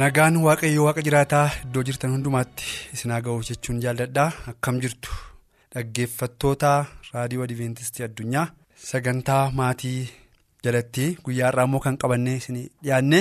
Nagaan 0.00 0.36
waaqayyo 0.46 0.84
waaqa 0.86 1.02
jiraataa 1.06 1.46
iddoo 1.64 1.82
jirtan 1.88 2.12
hundumaatti 2.14 2.64
isin 2.94 3.10
haa 3.12 3.20
ga'u 3.26 3.42
jechuun 3.48 3.80
jaalladha 3.84 4.24
akkam 4.52 4.76
jirtu 4.84 5.10
dhaggeeffattoota 5.74 6.70
raadiyoo 7.14 7.44
adventistii 7.46 8.04
addunyaa 8.06 8.46
sagantaa 8.90 9.42
maatii 9.58 10.00
jalatti 10.64 11.04
guyyaa 11.26 11.50
irraa 11.52 11.66
immoo 11.68 11.80
kan 11.86 11.96
qabannee 12.04 12.36
isin 12.40 12.58
dhiyaanne 12.84 13.20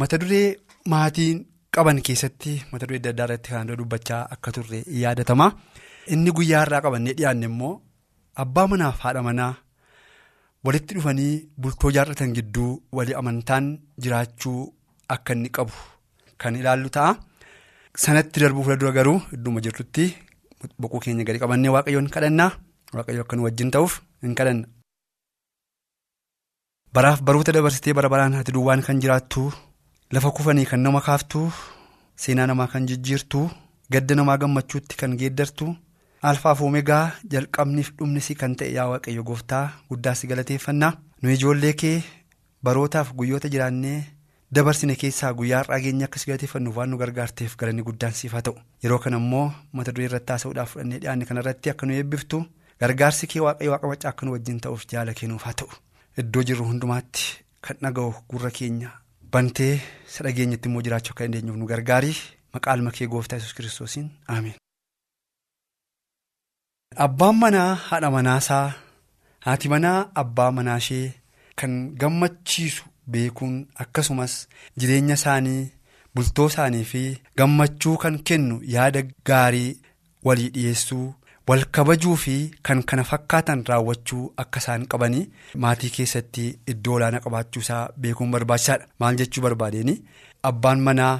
mata 0.00 0.16
duree 0.24 0.46
maatiin 0.94 1.44
qaban 1.76 2.00
keessatti 2.08 2.56
mata 2.72 2.86
duree 2.88 3.00
adda 3.02 3.12
addaa 3.14 3.26
irratti 3.28 3.50
kan 3.56 3.72
dubbachaa 3.82 4.22
akka 4.36 4.52
turre 4.56 4.82
yaadatama 5.02 5.46
inni 6.16 6.30
guyyaa 6.40 6.64
irraa 6.66 6.80
qabannee 6.88 7.14
dhiyaanne 7.20 7.46
immoo 7.52 7.74
abbaa 8.44 8.66
manaaf 8.72 8.98
haadha 9.04 9.22
manaa 9.30 9.52
walitti 10.64 10.94
dhufanii 10.96 11.32
bultoo 11.62 11.90
jaarratan 11.96 12.32
gidduu 12.36 12.72
walii 12.96 13.14
amantaan 13.22 13.66
jiraachuu. 14.02 14.60
Akka 15.14 15.32
inni 15.34 15.50
qabu 15.56 15.72
kan 16.40 16.54
ilaallu 16.60 16.88
ta'a. 16.96 17.16
Sanatti 18.02 18.40
darbuu 18.40 18.62
fuuldura 18.66 18.92
garuu 18.98 19.18
idduma 19.34 19.60
jirtutti 19.64 20.04
boqoo 20.80 21.00
keenya 21.04 21.24
gadi 21.28 21.38
qabannee 21.42 21.72
waaqayyoon 21.74 22.08
kadhannaa 22.14 22.50
waaqayyo 22.96 23.22
akka 23.24 23.36
nu 23.36 23.42
wajjin 23.46 23.70
ta'uuf 23.74 23.92
hin 24.22 24.34
kadhanna. 24.38 24.66
Baraaf 26.94 27.20
baroota 27.26 27.52
dabarsitee 27.56 27.94
bara 27.98 28.08
baraan 28.12 28.34
ati 28.40 28.52
duwwaan 28.54 28.82
kan 28.86 29.00
jiraattu 29.02 29.42
lafa 30.14 30.30
kufanii 30.36 30.66
kan 30.70 30.80
nama 30.84 31.00
kaaftu 31.06 31.40
seenaa 32.22 32.46
namaa 32.50 32.66
kan 32.72 32.86
jijjiirtu 32.88 33.40
gadda 33.92 34.14
namaa 34.14 34.38
gammachuutti 34.42 34.96
kan 35.00 35.12
geeddartu 35.20 35.66
alfaaf 36.30 36.60
oomegaa 36.62 37.04
jalqabniif 37.32 37.90
dhumnisi 37.98 38.34
kan 38.40 38.54
ta'e 38.58 38.72
yaa 38.78 38.88
waaqayyo 38.92 39.22
gooftaa 39.28 39.64
guddaa 39.90 40.14
si 40.18 40.26
galateeffannaa 40.30 40.92
nu 41.22 41.30
ijoollee 41.34 41.72
kee 41.80 41.98
barootaaf 42.64 43.12
guyyoota 43.18 43.48
jiraannee. 43.52 44.00
Dabarsine 44.56 44.94
keessaa 45.00 45.32
guyyaa 45.38 45.58
har'aa 45.62 45.80
keenya 45.82 46.06
akka 46.08 46.18
si 46.20 46.26
galateeffannuuf 46.28 46.76
waan 46.78 46.90
nu 46.92 46.96
gargaarteef 47.02 47.52
galanni 47.58 47.82
guddaan 47.88 48.14
siif 48.20 48.32
haa 48.36 48.42
ta'u 48.46 48.56
yeroo 48.84 48.98
kana 49.04 49.20
immoo 49.22 49.44
mata 49.78 49.92
duree 49.94 50.08
irratti 50.08 50.32
haasa'uudhaaf 50.34 50.72
fudhannee 50.72 50.98
dhiyaanne 51.04 51.28
kanarratti 51.28 51.70
akka 51.72 51.86
nu 51.86 51.94
eebbiftu 51.98 52.40
gargaarsi 52.84 53.30
kee 53.34 53.44
waaqayyo 53.44 53.72
waaqa 53.74 53.92
macaa 53.92 54.10
akka 54.12 54.26
nu 54.26 54.34
wajjin 54.36 54.58
ta'uuf 54.66 54.88
jaala 54.94 55.14
kennuuf 55.20 55.46
haa 55.48 55.54
ta'u 55.62 55.70
iddoo 56.24 56.42
jirru 56.50 56.66
hundumaatti 56.70 57.28
kan 57.68 57.78
dhaga'u 57.86 58.10
gurra 58.32 58.50
keenya 58.58 58.90
bantee 59.32 59.74
isa 60.08 60.26
dhageenyatti 60.28 60.68
immoo 60.72 60.82
jiraachuu 60.88 61.14
akka 61.14 61.24
dandeenyuuf 61.28 61.60
nu 61.62 61.70
gargaari 61.72 62.12
maqaa 62.54 62.76
kee 62.98 63.06
gooftaa 63.14 63.38
yesus 63.38 63.54
kiristoosiin 63.58 64.10
ameen. 64.36 64.58
abbaan 67.06 67.36
manaa 67.42 67.72
haadha 67.88 68.10
manaasaa 68.18 68.66
haati 69.46 69.68
manaa 69.74 69.98
abbaa 70.22 70.50
manaashee 70.58 71.06
kan 71.60 71.72
gammachiisu. 72.00 72.89
Beekuun 73.06 73.54
akkasumas 73.84 74.34
jireenya 74.78 75.14
isaanii 75.20 75.70
bultoo 76.14 76.46
isaanii 76.52 76.84
fi 76.92 77.02
gammachuu 77.38 77.96
kan 78.02 78.18
kennu 78.30 78.60
yaada 78.74 79.02
gaarii 79.30 79.78
walii 80.24 80.48
dhiyeessuu 80.56 81.06
wal 81.48 81.64
kabajuu 81.76 82.16
fi 82.24 82.34
kan 82.66 82.82
kana 82.90 83.04
fakkaatan 83.10 83.64
raawwachuu 83.68 84.24
akka 84.42 84.60
isaan 84.62 84.86
qabanii 84.92 85.22
maatii 85.64 85.90
keessatti 85.96 86.44
iddoo 86.72 86.94
olaanaa 86.98 87.20
qabaachuu 87.24 87.60
isaa 87.64 87.88
beekuun 88.04 88.30
barbaachisaadha. 88.34 88.86
Maal 89.00 89.16
jechuu 89.20 89.42
barbaadeen? 89.46 89.90
Abbaan 90.50 90.80
manaa 90.88 91.14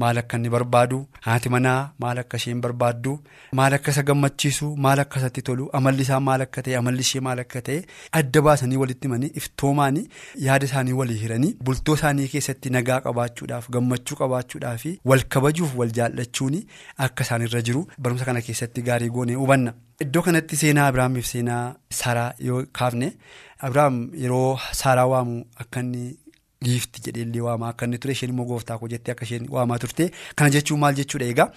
maal 0.00 0.18
akka 0.20 0.36
inni 0.38 0.50
barbaadu 0.54 0.98
haati 1.26 1.48
manaa 1.54 1.80
maal 2.04 2.18
akka 2.22 2.36
isheen 2.40 2.60
barbaaddu 2.64 3.12
maal 3.60 3.74
akka 3.76 3.90
isa 3.94 4.02
gammachiisu 4.10 4.68
maal 4.86 5.00
akka 5.04 5.20
isatti 5.20 5.42
tolu 5.48 5.68
amalli 5.78 6.02
isaa 6.06 6.20
maal 6.28 6.40
akka 6.46 6.62
ta'e 6.68 6.76
amalli 6.80 7.00
ishee 7.06 7.20
maal 7.26 7.38
akka 7.44 7.60
ta'e 7.68 7.78
adda 8.20 8.42
baasanii 8.46 8.76
walitti 8.82 9.06
himanii 9.08 9.30
iftoomaanii 9.42 10.06
yaada 10.46 10.66
isaanii 10.70 10.92
walii 11.00 11.18
hiranii 11.24 11.52
bultoo 11.68 11.94
isaanii 12.00 12.28
keessatti 12.34 12.70
nagaa 12.78 13.00
qabaachuudhaaf 13.06 13.68
gammachuu 13.76 14.16
qabaachuudhaaf 14.22 14.84
wal 15.12 15.24
kabajuuf 15.36 15.76
wal 15.82 15.92
jaallachuun 16.00 16.58
akka 17.08 17.24
isaan 17.28 17.42
irra 17.48 17.62
jiru 17.70 17.86
barumsa 17.98 18.24
kana 18.30 18.40
keessatti 18.48 18.82
gaarii 18.88 19.10
goonee 19.18 19.34
hubanna. 19.42 19.72
Iddoo 20.02 20.22
kanatti 20.26 20.56
seenaa 20.56 20.86
Abiraamiif 20.90 21.26
seenaa 21.26 21.74
Saaraa 22.00 22.32
yoo 22.46 22.64
kaafne 22.78 23.12
Abiraam 23.66 23.98
yeroo 24.24 24.58
Saaraa 24.80 25.06
waamu 25.12 25.44
akka 25.64 25.80
inni. 25.80 26.04
Giifti 26.66 27.02
jedhee 27.06 27.22
illee 27.26 27.40
waamaa 27.46 27.68
akka 27.74 27.86
inni 27.88 27.98
ture 28.04 28.12
isheen 28.16 28.30
immoo 28.34 28.44
gooftaa 28.50 28.78
koo 28.80 28.88
jettee 28.94 29.12
akka 29.14 29.24
isheen 29.28 29.46
waamaa 29.56 29.78
turte 29.84 30.10
kana 30.36 30.50
jechuun 30.56 30.80
maal 30.82 30.94
jechuudha? 31.00 31.26
Egaa 31.34 31.48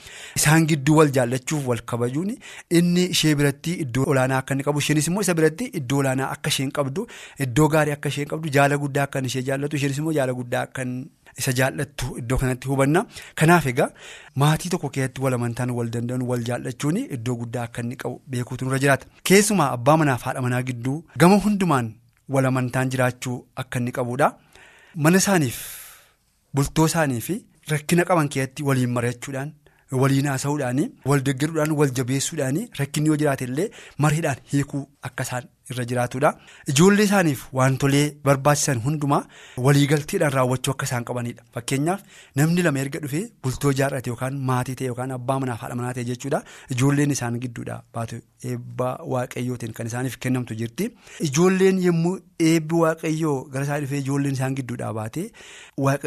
isaan 0.41 0.67
gidduu 0.71 0.97
wal 0.99 1.11
jaallachuuf 1.17 1.67
wal 1.71 1.81
kabajuun 1.93 2.31
inni 2.79 3.03
ishee 3.15 3.35
biratti 3.41 3.73
iddoo 3.87 4.05
olaanaa 4.13 4.37
akka 4.43 4.53
inni 4.57 4.63
qabu 4.69 4.79
isheenis 4.85 5.07
immoo 5.11 5.21
isa 5.27 5.33
biratti 5.41 5.65
iddoo 5.81 5.99
olaanaa 6.05 6.29
akka 6.37 6.49
isheen 6.55 6.71
qabdu 6.79 7.07
iddoo 7.47 7.67
gaarii 7.75 7.95
akka 7.97 8.09
isheen 8.15 8.27
qabdu 8.33 8.49
jaala 8.57 8.77
guddaa 8.85 9.03
akka 9.09 9.21
ishee 9.31 9.43
jaallatu 9.51 9.75
isheenis 9.81 9.97
immoo 10.03 10.13
jaala 10.19 10.33
guddaa 10.39 10.61
akka 10.69 10.85
isa 11.41 11.51
jaallattu 11.59 12.05
iddoo 12.19 12.37
kanatti 12.41 12.67
hubanna. 12.71 13.01
Kanaaf 13.39 13.65
egaa 13.71 13.89
maatii 14.43 14.69
tokko 14.73 14.89
keessatti 14.97 15.21
wal 15.23 15.33
amantaan 15.37 15.71
wal 15.79 15.89
danda'an 15.95 16.21
wal 16.29 16.43
jaallachuun 16.49 16.97
iddoo 17.17 17.35
guddaa 17.41 17.63
akka 17.67 17.81
inni 17.83 17.95
qabu 18.03 18.21
beekuutu 18.35 18.65
nurra 18.65 18.79
jiraata. 18.83 19.05
Keessumaa 19.29 19.67
abbaa 19.77 19.97
manaaf 20.01 20.23
haadha 20.27 20.41
manaa 20.45 20.61
gidduu 20.69 20.97
gama 21.23 21.35
hundumaan 21.45 21.91
wal 22.35 22.45
amantaan 22.51 22.89
jiraachuu 22.95 23.37
akka 23.63 23.79
inni 23.79 23.91
qabudha. 23.99 24.31
Mana 25.03 25.17
isaaniif 25.23 25.57
bultoo 26.55 26.85
isaanii 26.91 27.21
fi 27.27 27.35
rakkina 27.73 28.03
qaban 28.09 28.29
keessatti 28.35 28.63
waliin 28.69 28.91
mari'achuudhaan 28.97 29.51
waliin 30.01 30.27
haasa'uudhaan 30.31 30.79
wal 31.09 31.21
deeggaruudhaan 31.27 31.71
wal 31.79 31.91
jabeessuudhaan 31.99 32.59
rakkinni 32.79 33.07
yoo 33.11 33.17
jiraate 33.21 33.43
illee 33.49 33.67
mariidhaan 34.05 34.37
hiikuu 34.53 34.83
akka 35.09 35.23
isaan 35.27 35.49
irra 35.71 35.85
jiraatudha. 35.91 36.31
Ijoollee 36.73 37.05
isaaniif 37.09 37.41
wantolee 37.59 38.05
barbaachisan 38.29 38.79
hundumaa 38.85 39.21
waliigalteedhaan 39.67 40.33
raawwachuu 40.37 40.73
akka 40.75 40.85
isaan 40.89 41.03
qabanidha 41.09 41.43
fakkeenyaaf 41.57 42.01
namni 42.41 42.61
lama 42.67 42.79
erga 42.83 42.99
dhufee 43.05 43.23
bultoo 43.43 43.73
jaarrate 43.79 44.09
yookaan 44.13 44.37
maatii 44.49 44.75
ta'e 44.81 44.87
yookaan 44.91 45.11
abbaa 45.17 45.39
manaaf 45.43 45.61
haadha 45.65 45.75
manaa 45.81 45.93
ta'e 45.97 46.03
jechuudha. 46.11 46.41
Ijoolleen 46.75 47.11
isaan 47.17 47.39
gidduudha. 47.45 47.77
Baatu 47.97 48.21
eebba 48.51 48.89
waaqayyootiin 49.15 49.73
kan 49.79 49.87
isaaniif 49.91 50.17
kennamtu 50.27 50.55
jirti. 50.61 50.89
Ijoolleen 51.29 51.79
yommuu 51.87 52.13
eebbi 52.51 52.75
waaqayyoo 52.83 53.35
gara 53.55 53.65
isaa 53.69 53.79
dhufee 53.85 53.99
ijoolleen 54.05 54.33
isaan 54.39 54.55
gidduudhaa 54.61 54.93
baate 54.99 55.25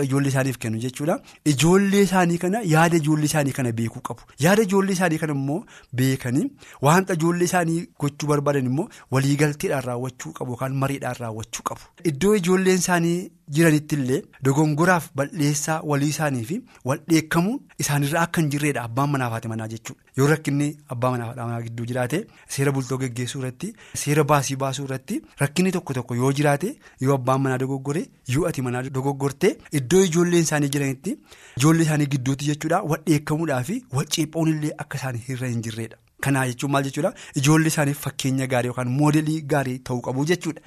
ijoollee 0.07 0.29
isaaniif 0.35 0.59
kennu 0.67 0.79
jechuudha. 0.87 1.19
Ijoollee 1.55 2.03
isaanii 2.09 2.39
kana 2.45 2.63
yaada 2.75 2.97
ijoollee 3.03 3.25
isaanii 3.33 3.53
kana 3.59 3.73
beekuu 3.83 4.01
qabu. 4.11 4.23
Yaada 4.47 4.63
ijoollee 4.71 4.93
isaanii 4.99 5.19
kana 5.25 5.33
immoo 5.41 5.61
beekanii 6.03 6.47
wanta 6.89 7.15
ijoollee 7.21 7.45
isaanii 7.53 7.81
gochuu 8.05 8.29
barbaadan 8.35 8.67
immoo 8.73 8.89
waliigalteedhaan 9.17 9.47
raawwachuu 9.57 10.33
qabu 10.33 10.51
yookaan 10.53 10.75
mariidhaan 10.85 11.17
raawwachuu 11.21 11.63
qabu 11.71 11.81
iddoo 12.11 12.35
ijoolleen 12.37 12.79
isaanii 12.79 13.31
jiranitti 13.57 13.95
illee 13.97 14.23
dogongoraaf 14.45 15.05
bal'eessaa 15.19 15.81
walii 15.91 16.09
isaanii 16.15 16.45
fi 16.51 16.57
wal 16.89 16.99
dheekkamuun 17.13 17.61
isaanirraa 17.85 18.23
akka 18.27 18.41
hin 18.41 18.51
jirredha 18.55 18.83
abbaan 18.89 19.11
manaaf 19.13 19.33
haati 19.37 19.49
manaa 19.53 19.69
jechuudha 19.75 20.03
yoo 20.21 20.27
rakkinni 20.33 20.67
abbaa 20.95 21.11
manaaf 21.15 21.29
haadha 21.31 21.47
manaa 21.51 21.63
gidduu 21.67 21.87
jiraate 21.91 22.21
seera 22.57 22.73
bultoo 22.79 22.99
geggeessuu 23.05 23.41
irratti 23.43 23.71
seera 24.03 24.25
baasii 24.33 24.57
baasuu 24.65 24.85
irratti 24.89 25.21
rakkinni 25.45 25.73
tokko 25.77 25.95
tokko 26.01 26.15
yoo 26.23 26.33
jiraate 26.41 26.75
yoo 27.07 27.15
abbaan 27.15 27.41
manaa 27.47 27.59
dogoggore 27.65 28.03
yoo 28.35 28.47
ati 28.51 28.63
manaa 28.67 28.83
dogoggorte 28.99 29.55
iddoo 29.81 30.03
ijoolleen 30.11 30.43
isaanii 30.49 30.69
jiranitti 30.77 31.17
ijoollee 31.57 31.83
isaanii 31.89 32.07
gidduutti 32.17 32.45
jechuudha 32.53 32.83
wal 32.93 33.01
dheekkamuudhaa 33.09 33.63
fi 33.71 33.81
wal 34.01 34.07
ceephoon 34.19 34.49
illee 34.57 34.75
akka 34.85 34.99
isaanii 35.03 35.25
irra 35.37 35.49
hin 35.55 35.63
jirredha. 35.69 35.97
Kanaa 36.27 36.47
jechuun 36.51 36.73
maal 36.73 36.85
jechuudha? 36.91 37.13
Ijoollee 37.41 37.71
isaaniif 37.75 38.01
fakkeenya 38.09 38.47
gaarii 38.53 38.69
yookaan 38.73 38.91
moodelii 39.01 39.41
gaarii 39.55 39.79
ta'uu 39.91 40.01
qabu 40.11 40.25
jechuudha. 40.33 40.61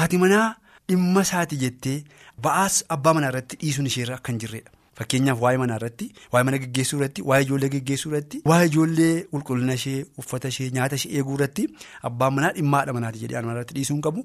Haati 0.00 0.18
manaa 0.24 0.48
dhimma 0.88 1.22
isaati 1.28 1.56
jettee 1.62 1.96
ba'aas 2.44 2.84
abbaa 2.96 3.14
manaa 3.16 3.28
irratti 3.32 3.56
dhiisuun 3.64 3.86
isheerra 3.90 4.14
akka 4.20 4.32
hin 4.32 4.38
jirredha 4.44 4.70
fakkeenyaaf 5.00 5.38
waa'ee 5.42 5.58
manaa 5.62 5.76
irratti 5.80 6.06
waa'ee 6.32 6.44
mana 6.48 6.58
geggeessuu 6.62 6.98
irratti 7.00 7.22
waa'ee 7.30 7.44
ijoollee 7.46 7.68
geggeessuu 7.74 8.10
irratti 8.12 8.40
waa'ee 8.52 8.66
ijoollee 8.70 9.12
qulqullina 9.34 9.74
ishee 9.80 9.98
uffata 10.22 10.48
ishee 10.54 10.70
nyaata 10.78 10.96
ishee 11.00 11.12
eeguu 11.20 11.36
irratti 11.38 11.66
abbaan 12.10 12.34
manaa 12.38 12.50
dhimma 12.56 12.76
haadha 12.80 12.92
manaati 12.98 13.22
jedhee 13.24 13.40
manaa 13.46 13.54
irratti 13.58 13.74
dhiisuu 13.78 13.94
hin 13.96 14.02
qabu. 14.08 14.24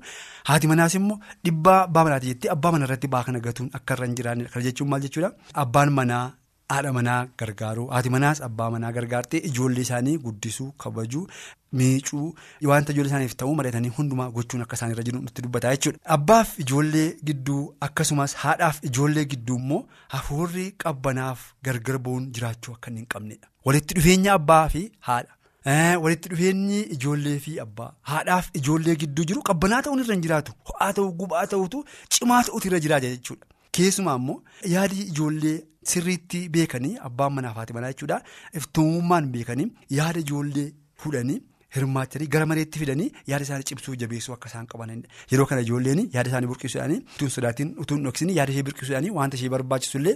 Haati 0.49 0.67
manaas 0.73 0.95
immoo 1.01 1.19
dhibba 1.49 1.75
abbaa 1.83 2.03
manaati 2.09 2.27
jettee 2.33 2.51
abbaa 2.55 2.71
manaa 2.77 2.87
irratti 2.89 3.07
ba'aa 3.17 3.23
kana 3.29 3.39
gatuun 3.49 3.69
akka 3.79 3.93
irra 3.99 4.05
hin 4.09 4.15
jiraannedha. 4.21 4.49
Kana 4.55 4.65
jechuun 4.69 4.89
maal 4.95 5.01
jechuudha? 5.07 5.31
Abbaan 5.65 5.93
manaa 5.99 6.25
haadha 6.73 6.91
manaa 6.97 7.19
gargaaruu 7.39 7.87
haati 7.95 8.09
manaas 8.15 8.41
abbaa 8.47 8.69
manaa 8.75 8.91
gargaartee 8.97 9.39
ijoollee 9.49 9.81
isaanii 9.87 10.17
guddisuu 10.25 10.71
kabajuu 10.83 11.27
miicuu 11.81 12.27
wanta 12.71 12.93
ijoollee 12.93 13.09
isaaniif 13.11 13.35
ta'uu 13.41 13.55
mari'atanii 13.59 13.91
hundumaa 13.97 14.29
gochuun 14.37 14.61
akka 14.65 14.75
isaanirra 14.79 15.03
jiru 15.09 15.21
nutti 15.21 15.41
dubbataa 15.45 15.71
jechuudha. 15.75 15.99
Abbaaf 16.17 16.59
ijoollee 16.65 17.07
gidduu 17.29 17.61
akkasumas 17.87 18.35
haadhaaf 18.43 18.79
ijoollee 18.89 19.25
gidduu 19.35 19.57
immoo 19.63 19.81
hafuurri 20.15 20.65
qabbanaaf 20.85 21.39
gargar 21.69 21.97
ba'uun 22.09 22.27
jiraachuu 22.39 22.73
akka 22.77 22.91
hin 22.99 23.05
qabnedha. 23.15 23.47
Walitti 23.65 23.93
dhufeenya 24.01 24.33
abbaa 24.39 24.69
fi 24.75 24.85
haadha. 24.99 25.31
Walitti 26.05 26.29
dhufeenyi 26.35 26.81
ijoollee 26.99 27.39
fi 27.47 27.59
abbaa 27.65 27.91
haadhaaf 28.13 28.49
ijoollee 28.61 28.95
gidduu 29.03 29.25
jiru 29.33 29.41
qabbanaa 29.51 29.81
ta'uun 29.87 29.99
irra 30.05 30.13
hin 30.17 30.21
jiraatu 30.29 30.53
ho'aa 30.71 30.93
ta'uu 30.99 31.11
gubaa 31.23 31.45
ta'utu 31.53 31.85
cimaa 32.17 32.43
ta'utu 32.49 32.67
irra 32.71 32.79
jiraata 32.87 33.07
jechuudha. 33.17 33.45
Keessumaa 33.77 34.15
immoo 34.21 34.37
yaadi 34.75 35.01
ijoollee 35.13 35.57
sirriitti 35.93 36.39
beekanii 36.55 36.93
abbaan 37.09 37.33
manaa 37.39 37.51
fi 37.55 37.59
haati 37.61 37.73
manaa 37.79 37.91
jechuudha 37.95 38.21
iftoomummaan 38.59 39.27
beekanii 39.35 39.67
yaada 39.97 40.19
ijoollee 40.25 40.69
fuudhanii 41.03 41.37
hirmaachanii 41.75 42.27
gara 42.33 42.45
mareetti 42.49 42.79
fidanii 42.81 43.07
yaada 43.31 43.43
isaanii 43.45 43.65
cimsuu 43.69 43.95
jabeessuu 44.01 44.33
akka 44.35 44.47
isaan 44.51 44.67
qabanidha. 44.73 45.09
Yeroo 45.31 45.45
kana 45.49 45.61
ijoolleen 45.65 46.01
yaada 46.13 46.29
isaanii 46.31 46.47
burqisuudhaanii 46.51 46.99
utuun 47.15 47.29
sodaatiin 47.35 47.73
utuun 47.85 48.03
dhoksanii 48.07 48.35
yaada 48.37 48.51
ishee 48.53 48.63
burqisuudhaanii 48.69 49.11
wanta 49.17 49.37
ishee 49.39 49.49
barbaachisullee 49.55 50.13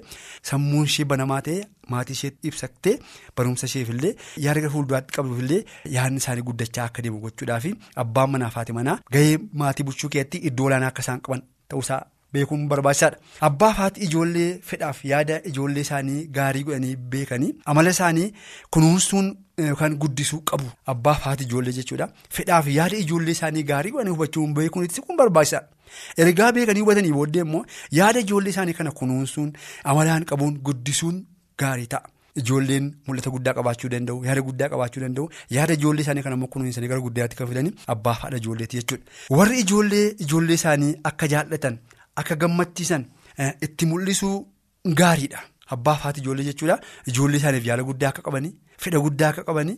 sammuun 0.52 0.86
ishee 0.92 1.06
banamaa 1.14 1.40
ta'ee 1.48 1.66
maatii 1.96 2.16
ishee 2.20 2.32
ibsattee 2.52 2.94
barumsa 3.42 3.68
isheefillee 3.72 4.14
yaada 4.46 4.62
gara 4.66 4.72
fuulduraatti 4.78 5.18
qabduufillee 5.18 5.60
yaadni 5.98 6.24
isaanii 6.24 6.48
guddachaa 6.52 6.86
akka 6.92 7.02
deemu 7.08 7.20
gochuudhaaf 7.26 7.66
abbaan 8.06 8.32
manaa 8.38 8.50
fi 8.56 8.62
haati 8.62 8.74
manaa 8.80 8.98
gahee 9.18 9.36
maatii 9.64 9.84
bulchuu 9.92 10.10
keessatti 10.16 10.38
iddoo 10.52 10.66
olaanaa 10.72 10.94
akka 10.96 11.02
isaan 11.08 11.22
qaban 11.28 11.44
ta'uusaa. 11.74 12.02
Beekuun 12.34 12.68
barbaachisaadha. 12.72 13.18
Abbaa 13.48 13.72
haati 13.78 14.02
ijoollee 14.08 14.60
fedhaaf 14.72 15.00
yaada 15.12 15.42
ijoollee 15.52 15.82
isaanii 15.88 16.28
gaarii 16.38 16.64
godhanii 16.68 16.96
beekanii 17.14 17.54
amala 17.66 17.90
isaanii 17.96 18.28
kunuunsuun 18.76 19.32
yookaan 19.70 19.96
guddisuu 20.04 20.42
qabu. 20.52 20.70
Abbaa 20.94 21.14
haati 21.24 21.44
ijoollee 21.50 21.74
jechuudha. 21.80 22.10
Fedhaaf 22.38 22.68
yaada 22.76 22.98
ijoollee 23.06 23.32
isaanii 23.38 23.64
gaarii 23.72 23.92
godhanii 23.96 24.12
hubachuun 24.18 24.54
beekuun 24.54 24.86
itti 24.86 25.02
kun 25.02 25.18
barbaachisaadha. 25.18 25.68
Ergaa 26.18 26.52
beekanii 26.60 26.82
hubatanii 26.86 27.12
booddee 27.18 27.42
immoo 27.48 27.66
yaada 28.02 28.20
ijoollee 28.28 28.50
isaanii 28.56 28.74
kana 28.84 28.92
kunuunsuun 29.02 29.52
amalaan 29.84 30.26
qabuun 30.32 30.58
guddisuun 30.70 31.20
gaarii 31.58 31.88
ta'a. 31.98 32.08
Ijoolleen 32.40 32.94
mul'ata 33.08 33.32
guddaa 33.34 33.54
qabaachuu 33.58 33.90
danda'u 33.92 34.24
yaada 34.26 34.42
guddaa 34.48 34.70
qabaachuu 34.74 35.02
danda'u 35.04 35.30
yaada 35.56 35.74
ijoollee 35.80 36.02
isaanii 36.06 36.24
kana 36.28 36.36
immoo 36.38 36.48
kunuunsanii 36.56 36.88
gara 36.92 37.02
guddaatti 37.08 37.36
kan 37.40 37.48
fidanii 37.54 37.74
abbaa 37.94 38.14
haadha 38.24 38.38
ijoolleeti 38.44 38.78
jechuudha. 38.78 39.04
Warri 39.40 39.60
ijoollee 39.66 40.08
ijoollee 40.26 40.54
isaanii 40.62 40.96
akka 41.12 41.28
jaallatan. 41.34 41.80
Akka 42.22 42.36
gammachiisan 42.42 43.06
itti 43.66 43.86
mul'isuu 43.92 44.36
gaariidha. 45.02 45.40
Abbaa 45.76 45.96
fi 45.96 46.04
haati 46.04 46.22
ijoollee 46.22 46.46
jechuudha. 46.50 46.80
Ijoollee 47.08 47.38
isaaniif 47.42 47.66
yaala 47.70 47.84
guddaa 47.90 48.10
akka 48.14 48.22
qabanii, 48.28 48.54
fedha 48.84 49.00
guddaa 49.06 49.30
akka 49.34 49.44
qabanii, 49.50 49.78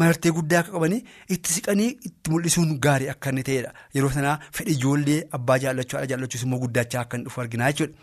martee 0.00 0.32
guddaa 0.38 0.60
akka 0.62 0.72
qabanii 0.76 0.98
itti 1.34 1.52
siqanii 1.56 1.90
itti 2.08 2.30
mul'isuun 2.32 2.72
gaarii 2.86 3.08
akka 3.12 3.30
inni 3.30 3.42
ta'edha. 3.48 3.70
Yeroo 3.94 4.10
sanaa 4.16 4.38
fedha 4.56 4.70
ijoollee 4.76 5.20
abbaa 5.38 5.58
jaallachuu 5.64 5.98
haadha 5.98 6.10
jaallachuus 6.14 6.42
immoo 6.48 6.58
guddachaa 6.64 7.00
akka 7.04 7.16
inni 7.16 7.28
dhufu 7.28 7.40
argina 7.44 7.70
jechuudha. 7.70 7.94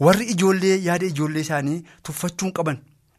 Warri 0.00 0.26
ijoollee 0.34 0.76
yaada 0.88 1.06
ijoollee 1.12 1.40
isaanii 1.46 1.78
tuffachuun 2.02 2.52
qaban 2.60 2.78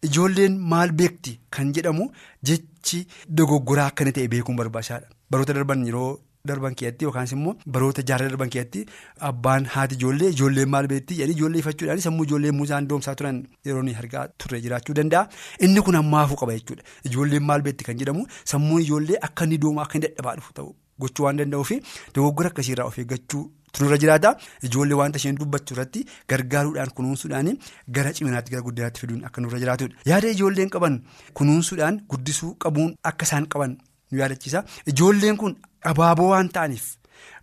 ijoolleen 0.09 0.59
maal 0.73 0.91
beekti 1.01 1.39
kan 1.57 1.73
jedhamu 1.79 2.11
jechi 2.51 3.01
dogoggoraa 3.41 3.87
akka 3.91 4.03
inni 4.05 4.13
ta'e 4.19 4.27
beekuun 4.35 4.55
barbaachisaadha. 4.61 5.07
Baroota 5.31 5.53
darban 5.59 5.85
yeroo. 5.89 6.11
Darban 6.51 6.75
keessatti 6.81 7.05
yookaas 7.09 7.31
immoo 7.37 7.53
baroota 7.77 8.05
jaarraa 8.11 8.29
darban 8.33 8.49
keessatti 8.55 8.85
abbaan 9.29 9.65
haati 9.75 9.95
ijoollee 9.99 10.29
ijoolleen 10.35 10.69
maal 10.75 10.87
beekti 10.93 11.17
jedhanii 11.19 11.37
ijoollee 11.39 11.59
ifachuudhaan 11.65 12.01
sammuu 12.07 12.25
ijoollee 12.29 12.51
muusaan 12.61 12.87
doomsaa 12.93 13.15
turan 13.21 13.43
yeroo 13.65 13.83
argaa 14.03 14.27
turre 14.37 14.61
jiraachuu 14.65 14.95
danda'a. 15.01 15.27
Inni 15.65 15.81
kun 15.81 15.95
ammaafuu 16.01 16.35
qaba 16.41 16.53
jechuudha. 16.57 16.83
Ijoolleen 17.11 17.43
maal 17.51 17.61
beekti 17.61 17.83
kan 17.91 17.97
jedhamu 17.99 18.25
sammuun 18.53 18.81
ijoollee 18.81 19.17
akka 19.29 19.45
inni 19.45 19.57
doomaa 19.63 19.83
akka 19.87 19.97
inni 19.99 20.07
dadhabaa 20.09 20.35
dhufu 20.39 20.53
ta'u 20.59 20.73
gochuu 21.01 21.25
waan 21.25 21.37
danda'uuf 21.39 21.71
dogoggora 22.15 22.49
akkasiirraa 22.53 22.85
of 22.91 22.97
eeggachuu 23.03 23.43
tururra 23.77 23.97
jiraata. 24.03 24.31
Ijoollee 24.67 24.97
wanta 25.01 25.17
isheen 25.21 25.35
dubbachuu 25.41 25.75
irratti 25.75 26.05
gargaaruudhaan 26.29 26.91
kunuunsuudhaan 26.99 27.51
gara 27.97 28.13
ciminaatti 28.19 28.51
gara 28.55 28.63
guddinaatti 28.67 29.01
fiduun 29.03 29.25
akka 29.29 29.41
nurra 29.41 29.59
jiraatudha. 29.63 29.95
Yaada 30.11 30.29
ijoolleen 30.35 30.69
qaban 30.75 31.01
kunuunsuudhaan 31.41 32.01
guddisuu 32.13 32.55
qabuun 32.65 32.95
akka 33.11 33.25
isaan 33.29 33.47
qaban 33.55 33.77
nu 34.11 34.19
yaadachiisa 34.21 34.63
ijoolleen 34.93 35.37
kun. 35.37 35.55
Abaaboo 35.89 36.29
waan 36.29 36.49
ta'aniif 36.55 36.85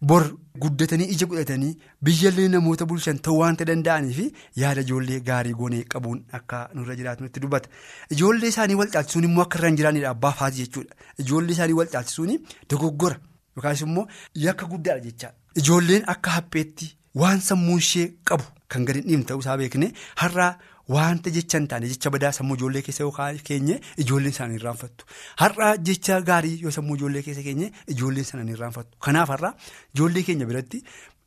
bor 0.09 0.25
guddatanii 0.63 1.07
ija 1.15 1.27
godhatanii 1.27 1.77
biyyallee 2.07 2.49
namoota 2.55 2.87
bulchan 2.91 3.19
ta'uu 3.27 3.39
waanta 3.43 3.65
danda'aniif 3.71 4.19
yaada 4.63 4.81
ijoollee 4.87 5.21
gaarii 5.29 5.55
goonee 5.61 5.83
qabuun 5.95 6.21
akka 6.39 6.59
nurra 6.75 6.97
jiraatu 6.99 7.23
nutti 7.25 7.41
dubbata. 7.45 7.69
Ijoollee 8.17 8.49
isaanii 8.55 8.75
wal 8.81 8.91
caalchisuun 8.97 9.25
immoo 9.31 9.43
akka 9.47 9.59
irra 9.59 9.69
hin 9.71 9.77
jiraannedha 9.81 10.11
abbaa 10.17 10.33
fi 10.33 10.39
haati 10.45 10.59
jechuudha. 10.65 10.95
Ijoollee 11.25 11.53
isaanii 11.57 11.73
wal 11.81 11.87
caalchisuun 11.95 12.37
dogoggora 12.71 13.17
yookaas 13.57 13.81
immoo 13.89 14.07
yakka 14.45 14.67
guddaadha 14.75 15.01
jechaadha. 15.09 15.35
Ijoolleen 15.63 16.05
akka 16.17 16.31
hapheetti 16.37 16.93
waan 17.23 17.41
sammuun 17.49 17.79
ishee 17.87 18.07
qabu 18.31 18.45
kan 18.69 18.85
gadi 18.85 19.01
hin 19.01 19.09
dhiibne 19.09 19.25
ta'uusaa 19.33 19.57
beekne 19.65 19.93
har'aa. 20.23 20.55
Wanta 20.89 21.31
jecha 21.35 21.59
hin 21.59 21.67
taane 21.69 21.89
jecha 21.89 22.11
badaa 22.15 22.31
sammuu 22.37 22.57
ijoollee 22.59 22.83
keessa 22.87 23.05
yookaan 23.07 23.39
keenye 23.51 23.77
ijoolleen 24.05 24.35
isaanii 24.35 24.59
irraanfattu. 24.61 25.07
Har'aa 25.43 25.77
jecha 25.91 26.19
gaarii 26.31 26.59
yoo 26.63 26.71
sammuu 26.77 26.97
ijoollee 26.99 27.23
keessa 27.29 27.43
keenye 27.47 27.71
ijoolleen 27.95 28.25
sana 28.31 28.43
hin 28.45 28.53
irraanfattu. 28.57 28.99
Kanaaf 29.07 29.29
har'aa 29.35 29.55
ijoollee 29.95 30.23
keenya 30.29 30.47
biratti 30.51 30.83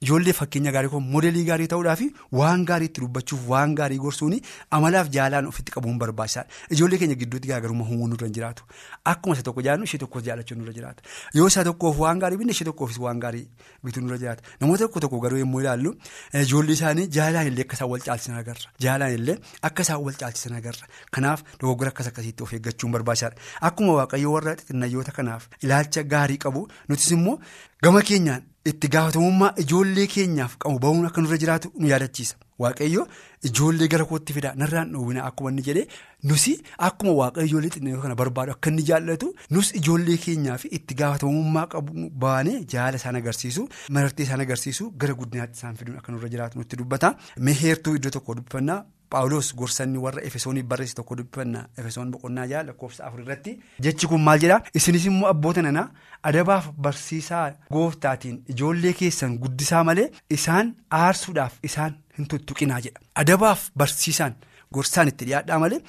ijoollee 0.06 0.34
fakkeenya 0.40 0.72
gaarii 0.76 0.90
kun 0.94 1.04
modeelii 1.14 1.44
gaarii 1.50 1.68
ta'uudhaaf 1.74 2.02
waan 2.40 2.66
gaarii 2.70 2.86
itti 2.90 3.02
dubbachuuf 3.02 3.48
waan 3.52 3.74
gaarii 3.80 3.98
gorsuun 4.04 4.36
amalaaf 4.78 5.08
jaalaan 5.16 5.48
ofitti 5.52 5.72
qabuun 5.76 5.98
barbaachisaadha. 6.00 6.50
Ijoollee 6.76 7.00
keenya 7.02 7.16
gidduutti 7.22 7.48
garaagarummaa 7.52 7.88
uumuun 7.90 8.10
nurra 8.14 8.30
jiraatu. 8.38 8.64
Akkuma 9.06 9.36
isa 9.36 9.44
tokko 9.48 9.62
jaallu 9.68 9.84
ishee 9.90 9.98
tokkos 10.04 10.24
jaalachuun 10.28 10.60
nurra 10.62 10.74
jiraata. 10.78 11.02
Yoo 11.34 11.48
isa 11.48 11.64
tokkoof 11.64 11.98
waan 12.04 12.20
gaarii 12.20 12.38
binne 12.38 12.52
ishee 12.58 12.66
tokkoofis 12.70 13.00
waan 13.06 13.20
gaarii 13.24 13.48
bituun 13.84 14.06
nurra 14.06 14.18
jiraata. 14.24 14.44
Namoota 14.62 14.84
tokko 14.86 15.00
tokko 15.06 15.20
garuu 15.26 15.40
yommuu 15.44 15.62
ilaallu 15.66 15.96
ijoollee 16.44 16.74
isaanii 16.80 17.08
jaalaan 17.18 17.48
illee 17.52 17.66
akka 17.66 17.76
isaan 17.80 17.90
wal 17.92 18.06
caalchisan 18.10 18.38
agarra. 18.42 18.70
Jaalaan 18.86 19.14
illee 19.18 19.38
akka 19.72 19.82
isaan 19.88 20.04
wal 20.06 20.14
caalchisan 20.22 20.54
agarra. 20.60 20.86
Kanaaf 21.12 21.42
dogoggora 21.62 21.90
akkas 21.96 22.08
akkasiitti 22.12 22.44
of 22.44 22.54
eeggachuun 22.54 22.92
barbaachisaadha. 22.98 23.42
Akkuma 23.72 23.94
waaqayyoo 24.02 24.34
warra 24.38 24.56
xixinnayyoota 24.62 25.12
kanaaf 25.18 25.50
ilaalcha 25.64 26.04
gaarii 26.04 26.38
qabu 26.46 26.68
nutis 26.90 27.12
immoo 27.18 27.40
gama 27.84 28.02
keenyaan 28.02 28.44
itti 28.72 28.88
gaafatamummaa 28.96 29.54
ijoollee 29.64 30.08
keenyaaf 30.16 30.58
qabu 30.64 30.80
bahuun 30.86 31.06
akka 31.10 31.22
nurra 31.22 31.38
jiraatu 31.44 31.72
nu 31.80 31.88
yaadachiisa. 31.92 32.36
Waaqayyo 32.64 33.04
ijoollee 33.50 33.88
gara 33.94 34.06
kootti 34.10 34.34
fidaa 34.36 34.54
narraan 34.62 34.92
dhoowwina 34.94 35.24
akkuma 35.30 35.50
inni 35.52 35.64
jedhee 35.68 35.86
nusi 36.32 36.54
akkuma 36.88 37.12
waaqayyo 37.20 37.48
ijoollee 37.50 37.70
xixinnoo 37.76 38.02
kana 38.06 38.16
barbaadu 38.22 38.52
akka 38.56 38.70
inni 38.74 38.84
jaallatu 38.90 39.30
nus 39.58 39.70
ijoollee 39.80 40.18
keenyaaf 40.26 40.66
itti 40.80 40.96
gaafatamummaa 41.02 41.68
qabu 41.74 42.10
baanee 42.26 42.58
jaala 42.74 42.98
isaan 43.02 43.16
agarsiisu 43.22 43.68
marartee 43.98 44.26
isaan 44.28 44.42
agarsiisu 44.48 44.90
gara 45.04 45.14
guddinaatti 45.22 45.58
isaan 45.62 45.78
fiduun 45.82 45.98
akka 46.02 46.12
nurra 46.16 46.30
jiraatu 46.36 46.58
nutti 46.64 46.76
dubbata. 46.84 47.14
Meheertuu 47.50 47.96
iddoo 48.00 48.12
tokko 48.18 48.36
dubbifannaa 48.40 48.80
Paawuloos 49.14 49.50
gorsanni 49.60 49.98
warra 50.06 50.22
Efesoonii 50.30 50.64
barreesse 50.72 50.96
tokko 51.00 51.16
dubbifannaa 51.18 51.66
Efesoon 51.82 52.10
boqonnaa 52.14 52.46
jaha 52.52 52.64
lakkoofsa 52.70 53.06
afur 53.08 53.22
irratti 53.26 53.54
jechi 53.86 54.08
kun 54.14 54.22
maal 54.28 54.40
jedhaa 54.44 54.62
isinis 54.80 55.06
immoo 55.12 55.30
abboota 55.34 55.62
nanaa 55.68 55.86
adabaaf 56.32 56.68
barsiisaa 56.88 57.46
gooftaatiin 57.76 58.42
ijoollee 58.56 58.94
keessan 59.02 59.38
guddisaa 59.44 59.84
malee 59.90 60.08
isaan 60.40 60.74
aarsuudhaaf 61.02 61.54
isaan 61.70 61.96
hin 62.18 62.28
tuttuqinaa 62.34 62.80
jedha 62.88 63.00
adabaaf 63.24 63.64
barsiisaan 63.84 64.36
gorsaan 64.78 65.08
itti 65.14 65.26
dhiyaadhaa 65.30 65.60
malee 65.66 65.80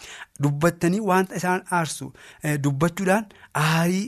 dubbattanii 0.43 1.01
wanta 1.11 1.35
isaan 1.43 1.65
aarsu 1.79 2.13
dubbachuudhaan 2.67 3.27
aarii 3.65 4.05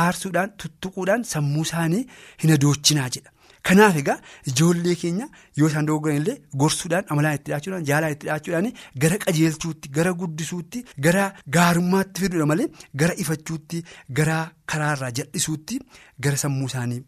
aarsuudhaan 0.00 0.50
tuttuquudhaan 0.62 1.24
sammuu 1.34 1.62
isaanii 1.68 2.02
hin 2.42 2.52
adoochinaa 2.56 3.08
jedha. 3.16 3.30
Kanaaf 3.68 3.96
egaa 3.96 4.18
ijoollee 4.50 4.94
keenya 5.02 5.26
yoo 5.58 5.68
isaan 5.70 5.86
dogoggoran 5.88 6.18
illee 6.20 6.36
gorsuudhaan 6.62 7.04
amalaan 7.14 7.34
itti 7.38 7.50
dhiyaachuudhaan 7.50 7.86
jaalaan 7.90 8.12
itti 8.16 8.26
dhiyaachuudhaan 8.26 8.68
gara 9.04 9.18
qajeelchuutti 9.24 9.88
gara 9.98 10.12
guddisuutti 10.22 10.82
gara 11.06 11.22
gaarummaatti 11.56 12.20
fiduudha 12.26 12.46
malee 12.50 12.66
gara 13.02 13.14
ifachuutti 13.24 13.82
gara 14.20 14.36
karaarraa 14.74 15.10
jal'isuutti 15.20 15.80
gara 16.28 16.36
sammuu 16.44 16.66
isaanii 16.72 17.00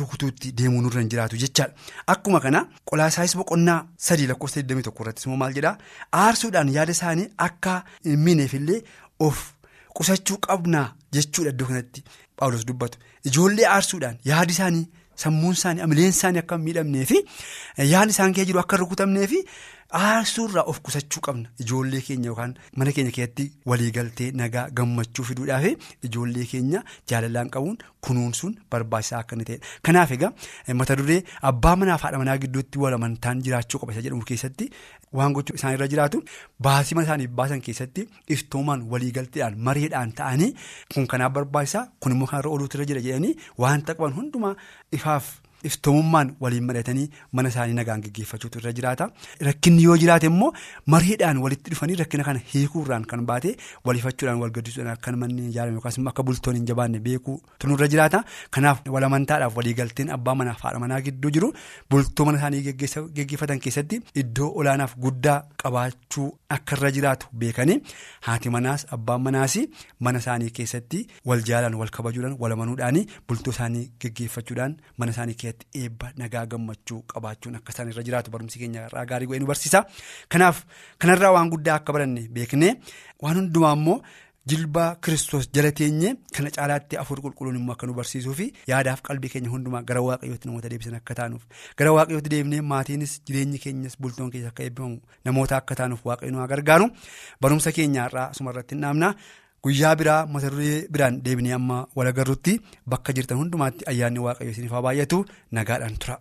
rukutuutti 0.00 0.52
deemuu 0.58 0.82
nurra 0.82 1.00
hin 1.00 1.08
jiraatu 1.14 1.36
jechaadha. 1.40 1.74
Akkuma 2.12 2.40
kana 2.44 2.60
qolaasaayis 2.90 3.36
boqonnaa 3.40 3.80
sadii 4.10 4.26
lakkoofsa 4.30 4.60
21 4.60 5.00
irrattis 5.02 5.26
immoo 5.26 5.36
maal 5.42 5.54
jedhaa 5.58 5.76
aarsuudhaan 6.22 6.68
yaada 6.78 6.92
isaanii 7.00 7.28
akka 7.48 7.82
hin 8.06 8.18
miineefillee 8.28 8.80
of 9.26 9.42
qusachuu 9.98 10.38
qabnaa 10.46 10.88
jechuudha 11.18 11.50
iddoo 11.56 11.66
kanatti 11.74 12.04
Paawulos 12.36 12.66
dubbatu 12.70 12.98
ijoollee 13.30 13.66
aarsuudhaan 13.76 14.18
yaadi 14.32 14.52
isaanii. 14.60 14.88
Sammuun 15.24 15.56
isaanii 15.58 15.84
amileen 15.86 16.14
isaanii 16.16 16.42
akka 16.44 16.56
hin 16.58 16.64
miidhamnee 16.68 17.04
fi 17.12 17.18
yaadni 17.92 18.14
isaan 18.16 18.32
keessa 18.38 18.50
jiru 18.52 18.62
akka 18.64 18.80
rukutamnee 18.82 19.26
fi 19.34 19.40
aarsuurraa 20.00 20.64
of 20.70 20.78
qusachuu 20.86 21.20
qabna 21.26 21.48
ijoollee 21.62 22.00
keenya 22.06 22.28
yookaan 22.30 22.54
mana 22.76 22.92
keenya 22.96 23.12
keessatti 23.16 23.44
waliigaltee 23.70 24.28
nagaa 24.40 24.64
gammachuu 24.78 25.24
fiduudhaaf 25.30 25.66
ijoollee 26.08 26.46
keenya 26.52 26.80
jaalalaan 27.12 27.50
qabuun 27.56 27.76
kunuunsuun 28.06 28.54
barbaachisaa 28.70 29.18
akka 29.22 29.34
inni 29.36 29.44
ta'edha. 29.50 29.66
Kanaaf 29.86 30.10
egaa 30.16 30.32
mata 30.80 30.96
duree 31.00 31.20
abbaa 31.50 31.74
manaa 31.82 31.98
fi 31.98 32.04
haadha 32.06 32.18
manaa 32.22 32.38
gidduutti 32.44 32.78
wal 32.84 32.94
amantaan 32.98 33.42
jiraachuu 33.48 33.80
qaba 33.82 33.92
isa 33.96 34.02
jedhamu 34.06 34.24
keessatti 34.32 34.70
waan 35.20 35.32
gochuu 35.36 35.56
isaan 35.60 35.74
irra 35.76 35.88
jiraatu 35.92 36.22
baasii 36.68 36.94
mana 36.98 37.06
isaaniif 37.08 37.30
baasan 37.42 37.60
keessatti 37.68 38.08
iftoomaan 38.36 38.88
waliigalteedhaan 38.94 39.58
mareedhaan 39.68 40.12
ta'anii 40.22 40.50
kun 40.94 41.06
kanaaf 41.14 41.32
barbaachisaa 41.38 41.84
kun 42.00 42.12
immoo 42.16 42.26
kanarra 42.32 42.50
ooluutu 42.56 42.76
irra 42.80 42.86
jira 42.92 43.00
jedhanii 43.08 43.36
waanta 43.64 43.94
qaban 43.98 44.16
hundumaa 44.18 44.54
ifaaf. 44.98 45.26
Iftoomummaan 45.70 46.34
waliin 46.40 46.64
mari'atanii 46.68 47.06
mana 47.32 47.48
isaanii 47.52 47.74
nagaan 47.78 48.02
geggeeffachuutu 48.06 48.58
irra 48.62 48.72
jiraata. 48.78 49.08
Rakkinni 49.48 49.82
yoo 49.88 49.96
jiraate 50.02 50.26
immoo 50.32 50.52
mareedhaan 50.94 51.38
walitti 51.44 51.70
dhufanii 51.74 51.94
rakkina 52.02 52.24
kana 52.28 52.40
hiikuurraan 52.54 53.04
kan 53.12 53.24
baate 53.30 53.56
waliifachuudhaan 53.84 54.40
wal 54.44 54.50
gaddisuudhaan 54.58 54.92
akka 54.96 55.12
manni 55.24 55.48
ijaarame 55.50 55.74
yookaas 55.78 55.98
immoo 56.02 56.10
akka 56.14 56.22
bultoon 56.30 56.56
hin 56.60 56.66
jabaanne 56.72 57.00
beekuu 57.08 57.36
tunurra 57.58 57.88
jiraata. 57.94 58.22
Kanaaf 58.50 58.82
walamantaadhaaf 58.96 59.56
waliigalteen 59.56 60.10
abbaa 60.18 60.34
manaa 60.42 60.54
fi 60.60 60.62
haadha 60.68 60.78
manaa 60.86 61.00
gidduu 61.08 61.30
jiru. 61.38 61.52
Bultoo 61.90 62.24
mana 62.30 62.38
isaanii 62.38 62.62
geggeeffatan 63.18 63.60
keessatti 63.66 64.00
iddoo 64.24 64.50
olaanaaf 64.62 64.96
guddaa 65.06 65.38
qabaachuu 65.62 66.28
akka 66.56 66.76
irra 66.76 66.90
jiraatu 66.96 67.26
beekanii 67.42 67.78
haati 68.28 68.50
manaas 68.56 68.86
abbaan 68.96 69.22
manaas 69.26 69.54
mana 70.06 70.18
isaanii 70.22 70.50
keessatti 70.58 71.00
wal 71.30 71.42
jaalaan 71.50 71.74
wal 71.80 71.90
kabajuudhaan 71.96 72.36
walamanuudhaan 72.42 72.98
bultoo 73.28 73.52
isaanii 73.56 73.84
geggeeffachuudhaan 74.04 74.76
mana 74.98 75.12
isaanii 75.16 75.34
keessatti. 75.52 75.78
eebba 75.84 76.12
nagaa 76.16 76.46
gammachuu 76.46 77.02
qabaachuun 77.12 77.56
akka 77.60 77.72
isaan 77.72 77.88
irra 77.92 78.02
jiraatu 78.08 78.30
barumsi 78.34 78.58
keenya 78.58 78.86
irraa 78.88 79.04
gaarii 79.10 79.26
go'ee 79.30 79.40
nu 79.40 79.46
barsiisa 79.52 79.84
kanaaf 80.32 80.64
kanarraa 80.98 81.32
waan 81.36 81.50
guddaa 81.54 81.74
akka 81.80 81.92
baranne 81.96 82.28
beeknee 82.36 82.72
waan 83.22 83.36
hundumaa 83.40 83.72
immoo 83.78 83.96
jilbaa 84.50 84.86
kiristoos 85.04 85.48
jala 85.56 85.70
teenye 85.80 86.08
kana 86.36 86.50
caalaatti 86.56 86.96
afur 87.02 87.20
qulqulluun 87.24 87.56
immoo 87.60 87.74
akka 87.76 87.86
nu 87.86 87.94
barsiisuu 87.98 88.34
fi 88.40 88.46
yaadaaf 88.70 89.02
qalbii 89.08 89.30
keenya 89.34 89.50
hundumaa 89.54 89.82
gara 89.90 90.00
waaqayyootti 90.08 90.48
namoota 90.50 90.68
deebisan 90.72 90.96
akka 91.00 91.14
taanuuf 91.20 91.44
gara 91.78 91.92
waaqayyootti 91.96 92.30
deebinee 92.34 92.60
maatiinis 92.72 93.12
jireenyi 93.26 93.58
keenyas 93.64 93.94
bultoon 94.02 94.30
keessa 94.32 94.48
akka 94.54 94.62
eebbifamu 94.66 94.98
namoota 95.28 95.56
akka 95.62 95.74
taanuuf 95.82 96.02
waaqayyo 96.10 96.32
nu 96.34 96.46
gargaaru 96.54 96.90
barumsa 97.40 97.72
keenya 97.78 98.08
irraa 98.10 98.26
asuma 98.34 98.50
irratti 98.54 98.74
hin 98.74 98.82
dhaabna. 98.86 99.14
Guyyaa 99.66 99.94
biraa 100.00 100.20
mata 100.36 100.50
duree 100.54 100.76
biraan 100.96 101.18
deebinee 101.26 101.54
amma 101.58 101.78
wal 102.00 102.10
agarruutti 102.12 102.54
bakka 102.94 103.16
jirtan 103.18 103.40
hundumaatti 103.42 103.88
ayyaanni 103.94 104.24
waaqayyo 104.28 104.54
isiniif 104.56 104.74
haa 104.78 104.84
baay'atu 104.88 105.22
nagaadhaan 105.60 105.98
tura. 106.06 106.18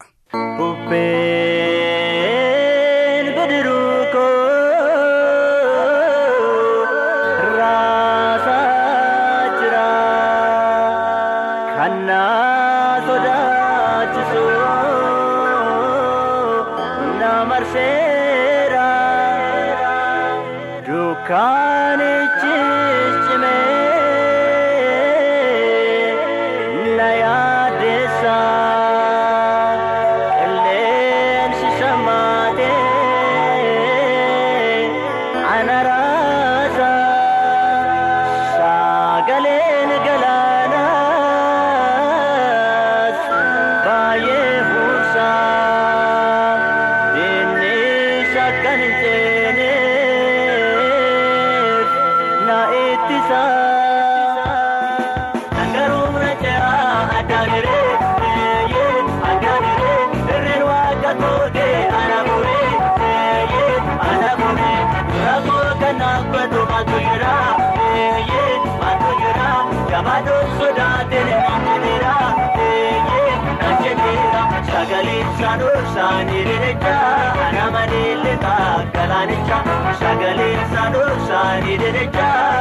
Galaanicha 79.22 79.98
sagaleen 80.00 80.60
saanuu 80.74 81.28
saanii 81.28 81.78
deddeebiin 81.84 82.61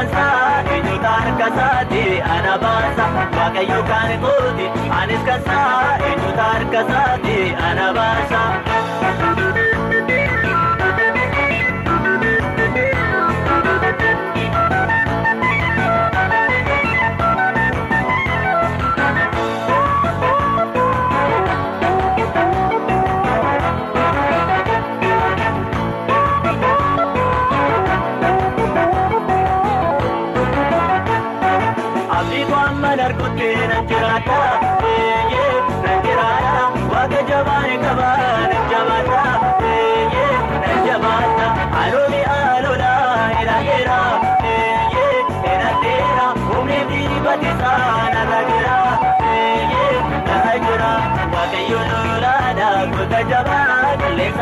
anis 0.00 0.12
kansaa 0.12 0.62
eenyuuta 0.74 1.08
harka 1.08 1.46
isaati 1.52 2.04
ana 2.34 2.52
baasa. 2.62 3.04
Waaqayyoon 3.36 3.84
kooti 4.24 4.66
anis 5.00 5.22
kansaa 5.26 5.98
eenyuuta 6.08 6.42
harka 6.52 6.80
isaati 6.84 7.29
ana 7.29 7.29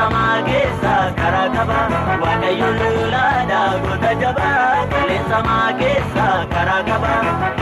Samaa 0.09 0.43
keessa 0.45 0.93
karaa 1.19 1.49
qaba 1.57 1.81
waaqayyoon 2.23 2.79
lolaadhaa 2.85 3.67
goota 3.85 4.13
jabaa 4.23 4.87
qilleensa 4.95 5.43
maa 5.51 5.69
keessa 5.83 6.27
karaa 6.57 6.83
qaba. 6.91 7.58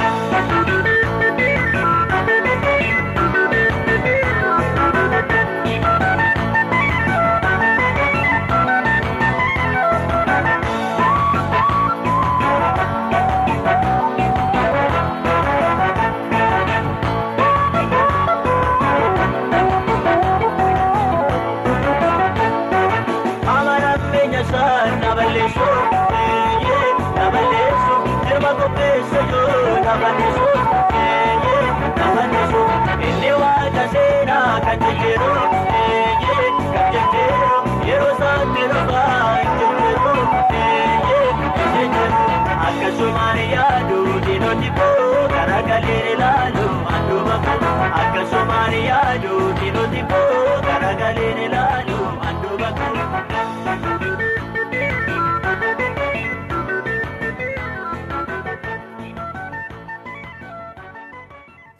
Akkasumaan 48.16 48.74
yaadu 48.88 49.34
diinoti 49.60 50.00
koo 50.10 50.54
garagalee 50.66 51.32
ilaalu 51.46 51.98
handhuura 52.24 52.70
koo. 52.78 54.06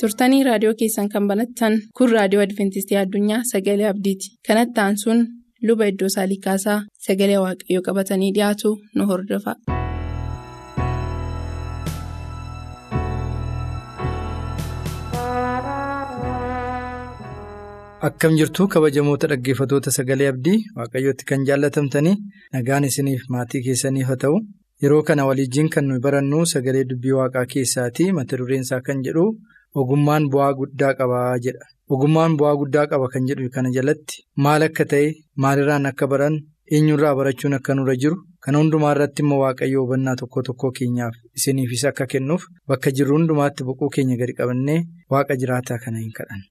turtanii 0.00 0.43
raadiyoo 0.49 0.75
keessan 0.81 1.09
kan 1.14 1.28
banattan 1.31 1.76
kun 2.00 2.12
raadiyoo 2.16 2.45
adventistii 2.47 2.99
addunyaa 3.02 3.40
sagalee 3.52 3.88
abdiiti 3.93 4.33
kanatti 4.49 4.81
aansuun 4.85 5.23
luba 5.71 5.90
iddoo 5.93 6.11
saalikaasaa 6.16 6.78
sagalee 7.09 7.40
waaqayyoo 7.47 7.87
qabatanii 7.88 8.33
dhiyaatu 8.38 8.75
nu 8.97 9.07
hordofa. 9.12 9.57
Akkam 18.07 18.35
jirtu 18.39 18.67
kabajamoota 18.73 19.29
dhaggeeffatoota 19.33 19.91
sagalee 19.97 20.29
abdii 20.33 20.57
waaqayyootti 20.79 21.25
kan 21.31 21.45
jaallatamtanii 21.49 22.15
nagaan 22.57 22.85
isiniif 22.89 23.23
maatii 23.35 23.63
keessaniif 23.67 24.09
haa 24.11 24.19
ta'u 24.25 24.37
yeroo 24.85 25.03
kana 25.11 25.27
waliijjiin 25.29 25.71
kan 25.77 25.87
nuyi 25.91 26.03
barannu 26.07 26.41
sagalee 26.53 26.85
dubbii 26.91 27.15
waaqaa 27.19 27.45
keessaati 27.53 28.09
mata 28.19 28.39
dureen 28.43 28.67
isaa 28.67 28.81
kan 28.89 29.01
jedhu 29.07 29.25
ogummaan 29.83 30.29
bu'aa 30.35 30.53
guddaa 30.61 30.93
qaba 31.01 31.21
jedha. 31.47 31.65
Ogummaan 31.95 32.37
bu'aa 32.41 32.55
guddaa 32.63 32.87
qaba 32.93 33.09
kan 33.15 33.27
jedhu 33.31 33.49
kana 33.57 33.73
jalatti 33.77 34.23
maal 34.47 34.63
akka 34.69 34.85
ta'e 34.93 35.09
maalirraan 35.45 35.87
akka 35.93 36.07
baran 36.13 36.37
eenyurraa 36.79 37.15
barachuun 37.21 37.55
akka 37.61 37.75
nurra 37.79 37.95
jiru 38.05 38.17
kana 38.47 38.59
hundumaa 38.63 38.93
irratti 38.97 39.23
immoo 39.27 39.41
waaqayyo 39.45 39.85
hubannaa 39.87 40.17
tokko 40.23 40.43
tokko 40.51 40.71
keenyaaf 40.81 41.15
isiniifis 41.41 41.85
akka 41.93 42.07
kennuuf 42.15 42.43
bakka 42.73 42.95
jirru 43.01 43.19
hundumaatti 43.19 43.65
boquu 43.71 43.91
keenya 43.97 44.17
gadi 44.23 44.35
qabannee 44.43 44.81
waaqa 45.15 45.39
jiraataa 45.43 45.79
kana 45.87 45.99
hin 46.05 46.13
kadhan. 46.21 46.43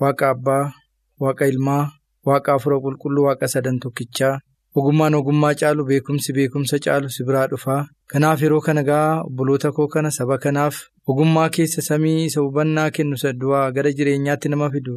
Waaqa 0.00 0.30
Abbaa, 0.34 0.72
Waaqa 1.20 1.46
Ilmaa, 1.52 1.90
Waaqa 2.26 2.54
Afura 2.54 2.76
Qulqulluu, 2.84 3.24
Waaqa 3.28 3.48
Sadan 3.48 3.78
Tokkichaa, 3.80 4.38
ogummaan 4.76 5.14
ogummaa 5.14 5.54
caalu 5.60 5.84
beekumsi 5.88 6.32
beekumsa 6.32 6.78
caalu 6.84 7.08
si 7.10 7.24
biraa 7.24 7.46
dhufaa. 7.50 7.86
Kanaaf 8.10 8.42
yeroo 8.42 8.60
kana 8.66 8.82
gaa 8.82 9.22
obboloota 9.26 9.72
koo 9.72 9.88
kana 9.88 10.10
saba 10.10 10.38
kanaaf 10.38 10.76
ogummaa 11.10 11.48
keessa 11.56 11.82
samii 11.82 12.24
isa 12.28 12.40
hubannaa 12.44 12.90
kennu 12.90 13.14
isa 13.18 13.32
du'aa 13.40 13.70
gara 13.76 13.92
jireenyaatti 13.98 14.48
nama 14.52 14.70
fidu 14.74 14.94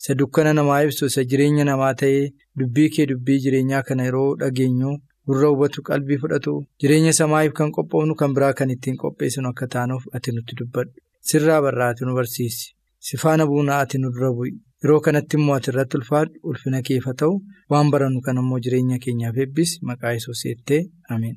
isa 0.00 0.14
dukkana 0.18 0.52
namaa 0.58 0.80
ibsu 0.86 1.06
isa 1.10 1.24
jireenya 1.30 1.64
namaa 1.68 1.92
ta'ee 2.00 2.24
dubbii 2.58 2.88
kee 2.96 3.06
dubbii 3.10 3.38
jireenyaa 3.44 3.82
kana 3.88 4.06
yeroo 4.08 4.36
dhageenyu 4.40 4.92
gurra 5.26 5.48
hubatu 5.52 5.82
qalbii 5.88 6.18
fudhatu 6.22 6.54
jireenya 6.80 7.12
samaa'iif 7.20 7.52
kan 7.58 7.70
qophoofnu 7.76 8.14
kan 8.22 8.34
biraa 8.38 8.52
kan 8.58 8.70
ittiin 8.74 8.96
qopheessinu 9.02 9.48
akka 9.54 9.66
taanuuf 9.74 10.04
ati 10.16 10.32
nutti 10.38 10.58
dubbadhu 10.60 10.94
sirraa 11.30 11.60
barraati 11.66 12.04
nu 12.06 12.14
barsiisi. 12.18 12.75
Si 13.06 13.16
faana 13.22 13.44
buunaa 13.50 13.80
ati 13.84 13.98
nu 13.98 14.08
dura 14.14 14.30
bu'i. 14.36 14.52
Yeroo 14.82 15.00
kanatti 15.06 15.36
immoo 15.38 15.54
ati 15.58 15.70
irratti 15.72 15.96
ulfaadhu 15.98 16.34
ulfina 16.50 16.80
keef 16.86 17.04
haa 17.08 17.18
ta'u 17.20 17.34
waan 17.72 17.90
barannu 17.92 18.20
kan 18.26 18.38
immoo 18.42 18.58
jireenya 18.64 18.98
keenyaaf 19.04 19.36
eebbisi 19.44 19.76
maqaa 19.90 20.12
Yesuus 20.16 20.42
jettee 20.48 20.80
ameen. 21.14 21.36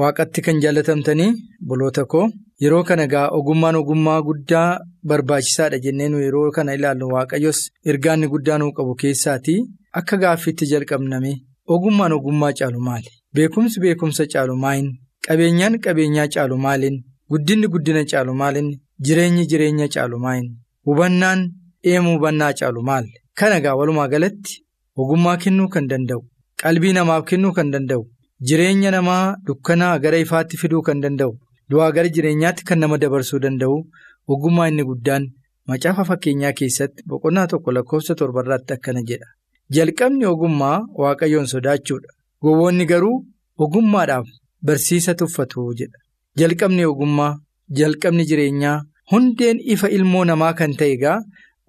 Waaqatti 0.00 0.40
kan 0.46 0.60
jaallatamtanii 0.62 1.30
boloota 1.68 2.04
koo 2.12 2.26
yeroo 2.62 2.82
kana 2.88 3.06
gaa 3.12 3.28
ogummaan 3.38 3.76
ogummaa 3.80 4.20
guddaa 4.28 4.68
barbaachisaadha 5.08 5.78
jennee 5.84 6.08
nu 6.12 6.18
yeroo 6.24 6.50
kana 6.56 6.74
ilaallu 6.78 7.06
waaqayyos 7.14 7.60
ergaa 7.92 8.14
inni 8.18 8.28
guddaa 8.34 8.58
nuu 8.62 8.72
qabu 8.78 8.94
keessaatii 9.02 9.58
akka 10.00 10.16
gaaffiitti 10.24 10.70
jalqabname 10.72 11.32
ogummaan 11.74 12.12
ogummaa 12.18 12.52
caalu 12.58 12.80
maali? 12.88 13.10
Beekumsi 13.34 13.80
beekumsa 13.84 14.26
caalu 14.32 14.56
maaliin? 14.64 14.90
Qabeenyaan 15.26 15.78
qabeenyaa 15.84 16.28
caalu 16.34 16.56
maaliin? 16.66 16.96
Guddinni 17.30 17.66
guddina 17.74 18.02
caalu 18.10 18.34
maaliin? 18.42 18.68
Jireenyi 19.00 19.46
jireenya 19.46 19.88
caalu 19.88 20.18
maaliin? 20.18 20.56
Hubannaan 20.86 21.50
eemu 21.82 22.12
hubannaa 22.16 22.52
caalu 22.54 22.82
maali? 22.82 23.10
Kana 23.34 23.60
gaa 23.60 23.74
walumaa 23.74 24.08
galatti 24.08 24.62
ogummaa 24.96 25.36
kennuu 25.36 25.68
kan 25.68 25.88
danda'u, 25.90 26.22
qalbii 26.62 26.92
namaaf 26.94 27.24
kennuu 27.26 27.52
kan 27.52 27.70
danda'u, 27.72 28.04
jireenya 28.40 28.90
namaa 28.94 29.34
dukkanaa 29.46 29.98
gara 29.98 30.18
ifaatti 30.24 30.56
fiduu 30.56 30.82
kan 30.86 31.00
danda'u, 31.02 31.32
du'aa 31.70 31.90
gara 31.96 32.08
jireenyaatti 32.08 32.64
kan 32.68 32.78
nama 32.78 32.98
dabarsuu 32.98 33.40
danda'u, 33.42 33.80
ogummaa 34.28 34.68
inni 34.70 34.84
guddaan 34.90 35.26
macaafa 35.66 36.04
fakkeenyaa 36.10 36.52
keessatti 36.60 37.02
boqonnaa 37.08 37.46
tokko 37.50 37.72
lakkoofsa 37.74 38.14
torbarraatti 38.14 38.72
akkana 38.76 39.02
jedha. 39.08 39.26
Jalqabni 39.74 40.26
ogummaa 40.26 40.78
waaqayyoon 41.02 41.46
sodaachuudha. 41.54 42.08
Gowwoonni 42.42 42.86
garuu 42.86 43.24
ogummaadhaaf 43.58 44.26
barsiisa 44.62 45.14
tuffatu 45.14 45.72
jedha. 45.78 45.98
Jalqabni 46.38 46.84
ogummaa, 46.86 47.38
jalqabni 47.78 48.24
jireenyaa. 48.30 48.82
Hundeen 49.12 49.58
ifa 49.74 49.88
ilmoo 49.96 50.24
namaa 50.24 50.52
kan 50.58 50.72
ta'e 50.78 50.92
egaa 50.96 51.18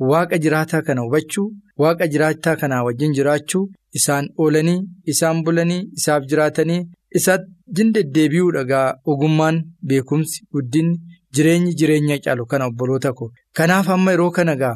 waaqa 0.10 0.38
jiraataa 0.43 0.81
kana 0.88 1.01
hubachuu 1.05 1.47
waaqa 1.81 2.08
jiraataa 2.13 2.55
kanaa 2.62 2.84
wajjin 2.88 3.13
jiraachuu 3.17 3.63
isaan 3.99 4.29
oolanii 4.43 4.77
isaan 5.13 5.43
bulanii 5.45 5.81
isaaf 5.99 6.23
jiraatanii 6.29 6.79
isaatti 7.19 7.84
deddeebi'uudha 7.97 8.62
egaa 8.67 8.88
ogummaan 9.13 9.60
beekumsi 9.89 10.45
guddinni 10.53 10.95
jireenyi 11.36 11.73
jireenya 11.79 12.17
caalu 12.25 12.45
kana 12.51 12.65
obboloota 12.71 13.13
ko 13.19 13.25
kanaaf 13.58 13.89
amma 13.95 14.12
yeroo 14.15 14.31
kana 14.38 14.53
egaa 14.60 14.75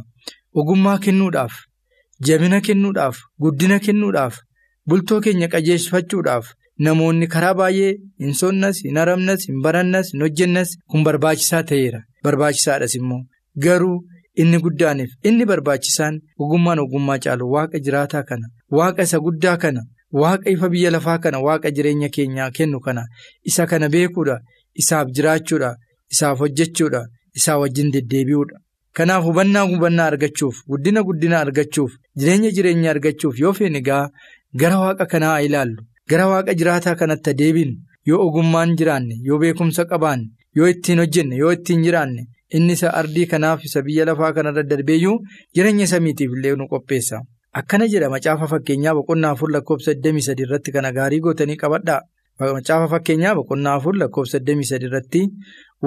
ogummaa 0.60 0.98
kennuudhaaf 1.06 1.54
jabina 2.28 2.62
kennuudhaaf 2.68 3.18
guddina 3.44 3.80
kennuudhaaf 3.86 4.36
bultoo 4.90 5.22
keenya 5.26 5.48
qajeelfachuudhaaf. 5.54 6.46
Namoonni 6.86 7.28
karaa 7.34 7.54
baay'ee 7.60 7.92
hin 8.24 8.34
sonnas 8.42 8.78
hin 8.86 8.98
haramnas 9.02 9.46
hin 9.50 9.62
barannas 9.66 10.12
hin 10.14 10.22
hojjennas 10.26 10.70
kun 10.92 11.04
barbaachisaa 11.08 11.64
ta'eera 11.72 12.00
barbaachisaadhas 12.28 12.96
immoo 13.00 13.20
garuu 13.66 13.96
inni 14.44 14.60
guddaaniif 14.68 15.12
inni 15.32 15.46
barbaachisaan 15.52 16.20
ogummaan 16.46 16.80
ogummaa 16.86 17.18
caalu 17.26 17.50
waaqa 17.56 17.82
jiraataa 17.88 18.24
kana 18.30 18.48
waaqa 18.80 19.04
isa 19.10 19.20
guddaa 19.26 19.58
kana 19.66 19.82
waaqa 20.22 20.50
ifa 20.56 20.70
biyya 20.76 20.92
lafaa 20.96 21.18
kana 21.26 21.40
waaqa 21.48 21.72
jireenya 21.80 22.10
keenyaa 22.20 22.50
kennu 22.62 22.80
kana 22.88 23.04
isa 23.52 23.68
kana 23.74 23.90
beekuudha 23.98 24.38
isaaf 24.84 25.08
jiraachuudha 25.20 25.76
isaaf 26.16 26.40
hojjechuudha 26.46 27.02
isaa 27.40 27.58
wajjin 27.62 27.92
deddeebi'uudha. 27.94 28.58
Kanaaf 28.98 29.24
hubannaa 29.28 29.66
hubannaa 29.72 30.06
argachuuf 30.12 30.56
guddina 30.72 31.04
guddina 31.08 31.40
argachuuf 31.44 31.92
jireenya 32.20 32.50
jireenya 32.56 32.90
argachuuf 32.96 33.36
yoo 33.44 33.54
feene 33.60 33.78
egaa 33.84 34.04
gara 34.62 34.80
waaqa 34.84 35.06
kanaa 35.12 35.38
ilaallu. 35.48 35.82
Gara 36.10 36.28
waaqa 36.32 36.54
jiraataa 36.60 36.96
kanatti 37.00 37.34
deebinu 37.40 37.74
yoo 38.10 38.20
ogummaan 38.28 38.76
jiraanne 38.82 39.16
yoo 39.30 39.40
beekumsa 39.44 39.86
qabaanne 39.92 40.30
yoo 40.58 40.68
ittiin 40.74 41.00
hojjenne 41.04 41.36
yoo 41.42 41.52
ittiin 41.58 41.84
jiraanne 41.88 42.24
inni 42.60 42.74
isa 42.78 42.94
ardii 43.02 43.26
kanaaf 43.34 43.66
isa 43.70 43.82
biyya 43.88 44.06
lafaa 44.10 44.32
kanarra 44.38 44.64
darbeeyyuu 44.70 45.18
jireenya 45.56 45.88
samiitiif 45.94 46.32
illee 46.38 46.56
nu 46.62 46.68
qopheessa. 46.72 47.20
Akkana 47.60 47.88
jedha 47.92 48.10
macaafa 48.14 48.48
fakkeenyaa 48.54 48.96
boqonnaa 49.00 49.32
afur 49.36 49.50
lakkoofsa 49.56 49.94
23 50.08 50.44
irratti 50.48 50.72
kana 50.76 50.92
gaarii 50.98 51.20
gootanii 51.28 51.56
qabadhaa. 51.64 52.02
Macaafa 52.40 52.88
fakkeenyaa 52.94 53.36
boqonnaa 53.40 53.76
afur 53.80 53.96
lakkoofsa 54.02 54.40
23 54.50 54.86
irratti 54.90 55.22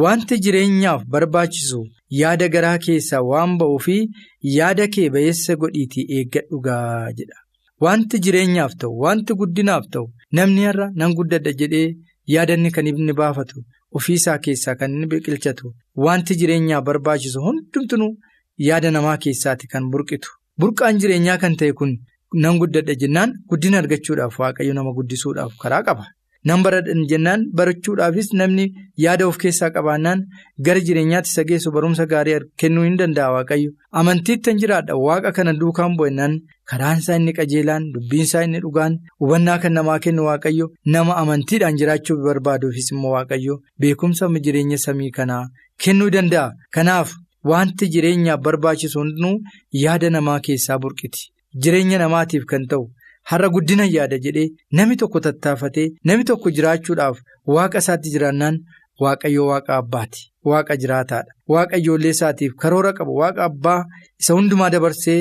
wanti 0.05 0.39
jireenyaaf 0.47 1.05
barbaachisu 1.15 1.81
yaada 2.23 2.49
garaa 2.57 2.79
keessaa 2.87 3.23
waan 3.31 3.59
ba'uu 3.63 3.79
fi 3.87 3.97
yaada 4.57 4.87
kee 4.97 5.09
ba'eessa 5.17 5.57
godhiitii 5.65 6.07
eeggadhugaa 6.19 7.13
jedha. 7.21 7.42
Wanti 7.85 8.19
jireenyaaf 8.25 8.73
ta'u 8.81 8.95
wanti 9.05 9.35
guddinaaf 9.41 9.85
ta'u 9.95 10.07
namni 10.39 10.65
har'a 10.69 10.87
nan 11.01 11.15
guddadha 11.19 11.53
jedhee 11.61 11.89
yaadanni 12.35 12.71
kan 12.77 12.87
inni 12.91 13.15
baafatu 13.21 13.65
ofiisaa 14.01 14.39
keessaa 14.45 14.75
kan 14.81 14.95
inni 14.97 15.09
biqilchatu 15.13 15.73
wanti 16.07 16.37
jireenyaaf 16.43 16.85
barbaachisu 16.89 17.41
hundumtuu 17.47 18.11
yaada 18.69 18.91
namaa 18.97 19.17
keessaati 19.25 19.67
kan 19.73 19.91
burqitu. 19.93 20.29
Burqaan 20.61 20.99
jireenyaa 21.03 21.39
kan 21.43 21.57
ta'e 21.61 21.73
kun 21.79 21.93
nan 22.45 22.59
guddadha 22.63 22.95
jennaan 23.03 23.31
guddina 23.51 23.79
argachuudhaaf 23.83 24.39
waaqayyo 24.43 24.75
nama 24.79 24.93
guddisuudhaaf 24.99 25.53
karaa 25.63 25.83
qaba. 25.89 26.05
Nan 26.45 26.63
baradhan 26.65 27.03
jennaan 27.11 27.43
barachuudhaafis 27.59 28.29
namni 28.39 28.65
yaada 29.05 29.27
of 29.31 29.37
keessaa 29.43 29.71
qabaannaan 29.77 30.25
gara 30.67 30.81
jireenyaatti 30.89 31.31
isa 31.33 31.45
geessu 31.51 31.71
barumsa 31.77 32.07
gaarii 32.13 32.39
kennuu 32.61 32.83
hin 32.87 32.97
danda'a 33.01 33.31
waaqayyo. 33.37 33.71
Amantiitti 34.01 34.45
kan 34.51 34.59
jiraadha 34.63 34.97
waaqa 35.07 35.33
kana 35.37 35.53
duukaan 35.61 35.95
bu'annaan 35.99 36.35
karaan 36.71 36.99
isaa 37.03 37.17
inni 37.21 37.33
qajeelaan 37.39 37.87
dubbiin 37.95 38.25
isaa 38.29 38.43
inni 38.47 38.61
dhugaan 38.65 38.99
hubannaa 39.25 39.59
kan 39.65 39.73
namaa 39.79 39.99
kennu 40.07 40.25
waaqayyo 40.29 40.67
nama 40.95 41.15
amantiidhaan 41.23 41.79
jiraachuu 41.83 42.17
barbaaduufis 42.25 42.91
immoo 42.95 43.13
waaqayyo 43.17 43.61
beekumsa 43.81 44.27
jireenya 44.47 44.79
samii 44.87 45.11
kanaa 45.19 45.45
kennuu 45.85 46.11
danda'a. 46.17 46.51
Kanaaf 46.75 47.15
wanti 47.53 47.89
jireenyaaf 47.95 48.41
barbaachisu 48.49 48.99
hundinuu 48.99 49.37
yaada 49.85 50.11
namaa 50.17 50.41
keessaa 50.49 50.79
burqiti. 50.83 51.23
Jireenya 51.63 51.99
namaatiif 52.03 52.45
kan 52.51 52.67
ta'u 52.71 52.85
har'a 53.33 53.49
guddina 53.57 53.85
yaada 53.97 54.19
jedhee 54.27 54.49
namni 54.79 54.97
tokko 55.03 55.21
tattaafatee 55.27 55.89
namni 56.11 56.25
tokko 56.31 56.51
jiraachuudhaaf 56.59 57.19
waaqa 57.57 57.79
isaatti 57.85 58.11
jiraannaan 58.15 58.59
waaqayyo 59.03 59.47
waaqa 59.53 59.77
abbaati. 59.83 60.21
Waaqa 60.51 60.75
jiraataadha. 60.83 61.31
Waaqa 61.53 61.77
ijoollee 61.81 62.11
isaatiif 62.17 62.53
karoora 62.63 62.93
qaba. 62.99 63.13
Waaqa 63.23 63.45
abbaa 63.51 63.81
isa 64.21 64.35
hundumaa 64.37 64.71
dabarsee 64.75 65.21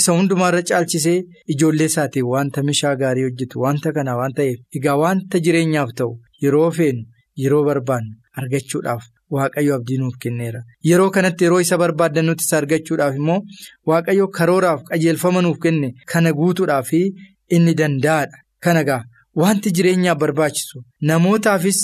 isa 0.00 0.12
hundumaarra 0.16 0.62
caalchisee 0.68 1.18
ijoollee 1.54 1.88
isaatiif 1.92 2.26
wanta 2.34 2.62
mishaa 2.68 2.94
gaarii 3.02 3.24
hojjetu 3.28 3.60
wanta 3.64 3.92
kana 3.96 4.16
waan 4.20 4.32
ta'eef 4.38 4.58
egaa 4.78 4.96
wanta 5.04 5.40
jireenyaaf 5.46 5.90
ta'u 5.98 6.12
yeroo 6.44 6.70
feenu 6.78 7.02
yeroo 7.42 7.64
barbaannu 7.68 8.14
argachuudhaaf 8.40 9.02
waaqayyo 9.36 9.74
abdii 9.78 9.98
nuuf 10.02 10.16
kenneera. 10.22 10.60
Yeroo 10.90 11.10
kanatti 11.16 11.44
yeroo 11.44 11.60
isa 11.66 11.78
barbaaddan 11.82 12.26
nuti 12.30 12.44
isa 12.46 12.56
argachuudhaaf 12.62 13.14
immoo 13.20 13.40
waaqayyo 13.90 14.26
karooraaf 14.38 14.80
qajeelfama 14.90 15.42
nuuf 15.46 15.58
kenne 15.64 15.88
kana 16.12 16.32
guutuudhaaf 16.40 16.90
inni 17.56 17.74
danda'aadha. 17.80 18.36
Kana 18.64 18.80
egaa 18.84 19.02
wanti 19.42 19.70
jireenyaaf 19.76 20.18
barbaachisu 20.22 20.78
namootaafis 21.08 21.78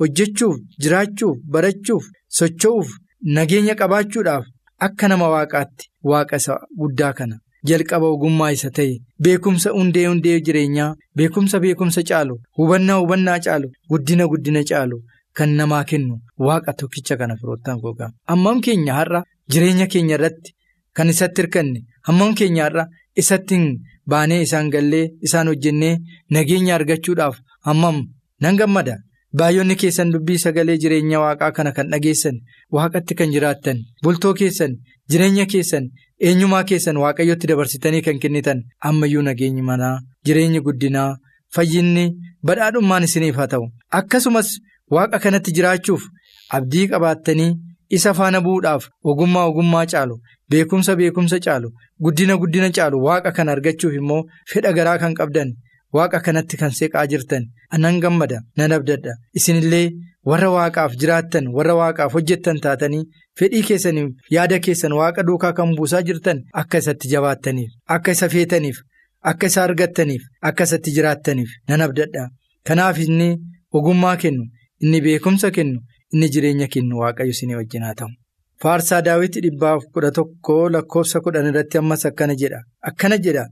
hojjechuuf 0.00 0.56
jiraachuuf 0.82 1.36
barachuuf 1.54 2.04
socho'uuf 2.38 2.88
nageenya 3.36 3.74
qabaachuudhaaf 3.80 4.44
akka 4.86 5.08
nama 5.12 5.26
waaqaatti 5.34 5.84
waaqa 6.10 6.36
isa 6.42 6.54
guddaa 6.80 7.12
kana 7.18 7.36
jalqaba 7.70 8.06
ogummaa 8.14 8.50
isa 8.56 8.70
ta'e 8.76 8.94
beekumsa 9.24 9.70
hundee 9.78 10.06
hundee 10.10 10.38
jireenyaa 10.46 10.88
beekumsa 11.16 11.60
beekumsa 11.64 12.00
caalu 12.10 12.34
hubannaa 12.58 12.98
hubannaa 13.02 13.38
caalu 13.46 13.68
guddina 13.90 14.24
guddina 14.32 14.62
caalu 14.70 14.96
kan 15.38 15.50
namaa 15.60 15.84
kennu 15.90 16.14
waaqa 16.46 16.72
tokkicha 16.80 17.16
kana 17.20 17.34
firoottan 17.40 17.78
gogaa 17.84 18.10
hammam 18.30 18.58
keenya 18.66 18.92
har'a 18.98 19.20
jireenya 19.52 19.86
keenya 19.92 20.14
irratti 20.18 20.50
kan 20.96 21.08
isatti 21.14 21.40
hirkanne 21.42 21.80
hammam 22.08 22.32
keenya 22.40 22.62
har'a 22.66 22.84
isatti 23.22 23.56
baanee 24.10 24.40
isaan 24.46 24.70
gallee 24.74 25.06
isaan 25.26 25.48
hojjennee 25.52 25.94
nageenya 26.30 26.74
argachuudhaaf 26.78 27.36
hammam 27.66 27.98
nan 28.40 28.56
gammada. 28.60 28.96
Baay'oonni 29.38 29.76
keessan 29.80 30.10
dubbii 30.12 30.38
sagalee 30.44 30.76
jireenya 30.82 31.20
waaqaa 31.24 31.52
kana 31.56 31.70
kan 31.76 31.88
dhageessan 31.92 32.36
waaqatti 32.76 33.14
kan 33.18 33.30
jiraattan 33.34 33.78
bultoo 34.04 34.32
keessan 34.40 34.72
jireenya 35.10 35.46
keessan 35.52 35.84
eenyumaa 36.30 36.64
keessan 36.70 36.96
waaqayyotti 37.02 37.46
dabarsitanii 37.50 38.02
kan 38.06 38.18
kennitan 38.22 38.60
ammayyuu 38.88 39.22
nageenyi 39.28 39.62
manaa 39.68 39.94
jireenyi 40.26 40.60
guddinaa 40.66 41.16
fayyinni 41.54 42.04
badhaadhummaan 42.46 43.04
isiniif 43.08 43.36
haa 43.40 43.46
ta'u 43.54 43.64
akkasumas 44.00 44.48
waaqa 44.96 45.18
kanatti 45.24 45.50
jiraachuuf 45.56 46.02
abdii 46.58 46.86
qabaattanii 46.92 47.50
isa 47.96 48.12
faana 48.18 48.40
bu'uudhaaf 48.46 48.84
ogummaa 49.12 49.46
ogummaa 49.50 49.86
caalu 49.94 50.16
beekumsa 50.52 50.96
beekumsa 51.00 51.38
caalu 51.46 51.68
guddina 52.04 52.36
guddina 52.42 52.68
caalu 52.76 52.96
waaqa 53.06 53.30
kana 53.36 53.52
argachuuf 53.56 53.94
immoo 54.00 54.22
fedha 54.52 54.72
garaa 54.78 54.98
kan 55.02 55.14
qabdan. 55.20 55.50
Waaqa 55.96 56.18
kanatti 56.26 56.56
kan 56.60 56.70
seeqaa 56.78 57.06
jirtan 57.12 57.42
anan 57.76 57.96
gammada 58.02 58.38
nan 58.58 58.72
abdadha 58.76 59.12
isinillee 59.38 59.90
warra 60.30 60.48
waaqaaf 60.54 60.92
jiraattan 61.00 61.44
warra 61.56 61.74
waaqaaf 61.80 62.12
hojjettan 62.16 62.60
taatanii 62.66 63.02
fedhii 63.38 63.62
keessaniif 63.68 64.08
yaada 64.36 64.58
keessan 64.66 64.92
waaqa 65.00 65.22
duukaa 65.28 65.52
kan 65.58 65.74
buusaa 65.80 66.00
jirtan 66.08 66.40
akka 66.62 66.78
isatti 66.84 67.10
jabaattaniif 67.12 67.70
akka 67.96 68.10
isa 68.16 68.28
feetaniif 68.34 68.78
akka 69.32 69.46
isa 69.52 69.60
argattaniif 69.66 70.22
akka 70.50 70.64
isatti 70.70 70.90
jiraattaniif 70.96 71.50
nan 71.68 71.84
abdadha 71.88 72.24
kanaaf 72.70 72.96
inni 73.06 73.28
ogummaa 73.80 74.16
kennu 74.24 74.44
inni 74.84 75.00
beekumsa 75.08 75.50
kennu 75.58 75.78
inni 76.14 76.28
jireenya 76.34 76.68
kennu 76.74 76.94
waaqayyo 77.04 77.32
isinii 77.36 77.58
wajjin 77.60 77.84
haa 77.88 77.94
ta'u. 78.00 78.10
Faarsaa 78.62 79.00
daawwitii 79.06 79.40
dhibbaaf 79.44 79.84
kudha 79.94 80.10
tokkoo 80.18 80.68
lakkoofsa 80.74 81.20
kudhan 81.24 81.46
irratti 81.50 81.78
ammas 81.80 82.04
akkana 82.10 82.34
jedha. 82.42 82.60
Akkana 82.90 83.16
jedha. 83.24 83.44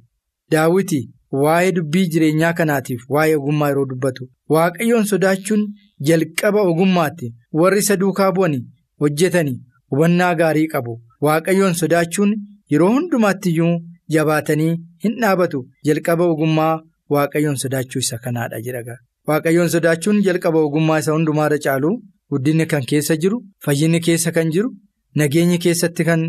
Daawwitii. 0.53 1.09
Waa'ee 1.43 1.73
dubbii 1.77 2.07
jireenyaa 2.13 2.53
kanaatiif 2.59 3.03
waa'ee 3.15 3.35
ogummaa 3.41 3.69
yeroo 3.71 3.87
dubbatu. 3.91 4.29
Waaqayyoon 4.55 5.05
sodaachuun 5.13 5.61
jalqaba 6.09 6.63
ogummaatti 6.71 7.29
warri 7.61 7.79
isa 7.85 7.97
duukaa 8.01 8.31
bu'anii 8.39 8.63
hojjetanii 9.05 9.59
hubannaa 9.91 10.35
gaarii 10.41 10.67
qabu. 10.73 10.97
Waaqayyoon 11.27 11.75
sodaachuun 11.83 12.35
yeroo 12.75 12.91
hundumaatti 12.97 13.51
iyyuu 13.53 13.75
jabaatanii 14.17 14.73
hin 15.05 15.15
dhaabatu. 15.23 15.63
Jalqaba 15.87 16.25
ogummaa 16.35 16.75
waaqayyoon 17.15 17.57
sodaachuu 17.63 18.03
isa 18.07 18.19
kanaadha 18.25 18.61
jedha 18.67 18.97
waaqayyoon 19.29 19.69
sodaachuun 19.75 20.23
jalqaba 20.27 20.59
ogummaa 20.67 20.99
isa 21.05 21.13
hundumaarra 21.17 21.59
caalu 21.65 21.91
guddinni 22.33 22.67
kan 22.73 22.85
keessa 22.93 23.17
jiru 23.25 23.39
fayyinni 23.67 24.01
keessa 24.07 24.33
kan 24.37 24.51
jiru 24.57 24.71
nageenyi 25.19 25.59
keessatti 25.65 26.05
kan 26.09 26.23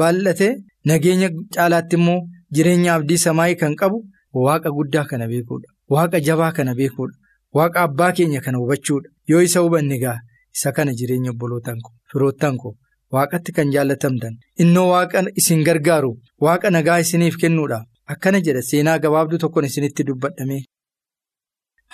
baallate 0.00 0.48
nageenya 0.90 1.28
caalaatti 1.54 1.96
immoo 2.00 2.20
jireenya 2.54 2.94
abdii 2.94 3.18
samaayii 3.26 3.56
kan 3.62 3.74
qabu. 3.80 3.98
Waaqa 4.46 4.70
guddaa 4.76 5.04
kana 5.10 5.26
beekuudha. 5.28 5.68
Waaqa 5.94 6.20
jabaa 6.26 6.52
kana 6.56 6.74
beekuudha. 6.74 7.16
Waaqa 7.56 7.80
abbaa 7.86 8.12
keenya 8.16 8.40
kana 8.40 8.58
hubachuudha. 8.58 9.08
Yoo 9.30 9.40
isa 9.42 9.60
hubanne 9.64 9.98
gaa 10.02 10.18
isa 10.56 10.72
kana 10.72 10.92
jireenya 10.98 11.30
obbolootaan 11.34 11.80
koo 11.84 11.92
firoottan 12.12 12.56
koo 12.62 12.74
waaqatti 13.14 13.52
kan 13.56 13.72
jaallatamtan 13.74 14.34
innoo 14.62 14.88
waaqa 14.92 15.24
isin 15.40 15.64
gargaaru 15.68 16.12
waaqa 16.46 16.70
nagaa 16.70 16.98
isiniif 17.04 17.36
kennuudha. 17.42 17.78
Akkana 18.12 18.40
jedha 18.46 18.62
seenaa 18.70 18.98
gabaabduu 18.98 19.38
tokkoon 19.42 19.64
isinitti 19.70 20.04
dubbadhame. 20.06 20.58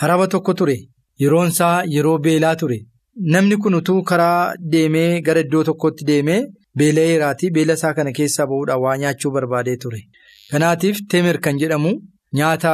Haraba 0.01 0.27
tokko 0.29 0.55
ture 0.55 0.77
yeroon 1.21 1.49
isaa 1.55 1.85
yeroo 1.95 2.19
beelaa 2.27 2.55
ture 2.61 2.79
namni 3.35 3.57
kun 3.63 3.75
utuu 3.81 4.03
karaa 4.11 4.55
deemee 4.73 5.21
gara 5.27 5.41
iddoo 5.47 5.65
tokkotti 5.69 6.05
deemee 6.11 6.41
beela'eeraatii 6.79 7.51
beela 7.57 7.73
isaa 7.79 7.95
kana 7.99 8.13
keessaa 8.19 8.47
ba'uudhaan 8.51 8.81
waa 8.85 8.97
nyaachuu 9.03 9.31
barbaadee 9.37 9.77
ture. 9.83 10.01
Kanaatiif 10.51 10.99
teemer 11.11 11.39
kan 11.45 11.59
jedhamu. 11.63 11.93
Nyaata 12.39 12.73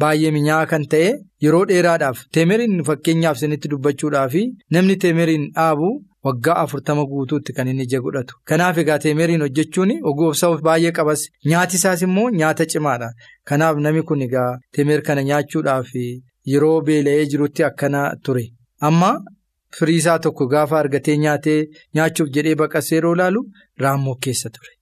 baay'ee 0.00 0.30
minyaa'aa 0.36 0.66
kan 0.70 0.84
ta'e 0.92 1.08
yeroo 1.44 1.64
dheeraadhaaf 1.70 2.18
teemeriin 2.34 2.84
fakkeenyaaf 2.88 3.36
isinitti 3.38 3.68
dubbachuudhaaf 3.72 4.34
namni 4.76 4.96
teemeriin 5.04 5.44
dhaabu 5.56 5.88
waggaa 6.26 6.54
afurtama 6.62 7.04
guutuutti 7.10 7.52
kan 7.56 7.68
inni 7.72 7.82
ija 7.88 8.00
godhatu. 8.04 8.34
Kanaaf 8.48 8.78
egaa 8.82 8.98
teemeriin 9.04 9.40
hojjechuun 9.44 9.92
ogoofsa 10.10 10.50
baay'ee 10.68 10.92
qabas 10.98 11.26
nyaati 11.50 11.76
isaas 11.80 12.02
immoo 12.06 12.28
nyaata 12.40 12.66
cimaadha. 12.72 13.08
Kanaaf 13.48 13.76
namni 13.84 14.02
kun 14.08 14.22
egaa 14.28 14.50
teemer 14.74 15.00
kana 15.08 15.22
nyaachuudhaaf 15.30 15.90
yeroo 16.52 16.80
beela'ee 16.88 17.26
jirutti 17.34 17.64
akkana 17.70 18.02
ture. 18.24 18.44
Amma 18.88 19.10
firii 19.78 19.96
isaa 20.02 20.18
tokko 20.26 20.46
gaafa 20.54 20.78
argatee 20.82 21.16
nyaatee 21.24 21.58
nyaachuuf 21.98 22.28
jedhee 22.36 22.54
baqasee 22.62 22.96
yeroo 22.98 23.14
ilaalu 23.18 23.42
raammoo 23.84 24.14
keessa 24.26 24.50
ture. 24.56 24.72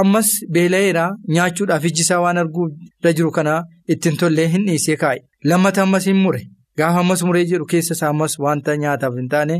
Ammas 0.00 0.28
beela'eeraa 0.56 1.10
nyaachuudhaaf 1.36 1.84
iji 1.90 2.02
isaa 2.06 2.20
waan 2.24 2.38
arguu 2.42 2.66
irra 3.00 3.12
jiru 3.18 3.30
kana 3.38 3.54
ittiin 3.94 4.16
tollee 4.22 4.48
hin 4.52 4.66
dhiisee 4.68 4.96
kaa'e. 5.02 5.18
Lammata 5.52 5.82
ammas 5.86 6.06
hin 6.10 6.16
mure. 6.26 6.42
Gaafa 6.78 7.00
ammas 7.04 7.22
muree 7.28 7.44
jedhu 7.50 7.66
keessa 7.72 7.94
isaa 7.98 8.08
ammas 8.14 8.38
wanta 8.44 8.76
nyaataaf 8.84 9.14
hin 9.20 9.28
taane 9.34 9.56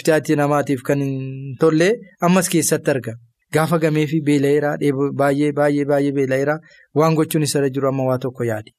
bitaatii 0.00 0.36
namaatiif 0.42 0.82
kan 0.88 1.00
hin 1.06 1.56
tollee 1.60 1.92
ammas 2.28 2.48
keessatti 2.56 2.90
arga. 2.94 3.14
Gaafa 3.54 3.78
gamee 3.84 4.06
fi 4.12 4.20
beela'eeraa 4.28 4.76
baay'ee 5.22 5.52
baay'ee 5.60 5.84
baay'ee 5.92 6.12
beela'eeraa 6.20 6.58
waan 7.00 7.14
gochuun 7.20 7.42
isarra 7.48 7.70
jiru 7.78 7.88
amma 7.92 8.04
waa 8.10 8.18
tokko 8.26 8.44
yaade. 8.50 8.70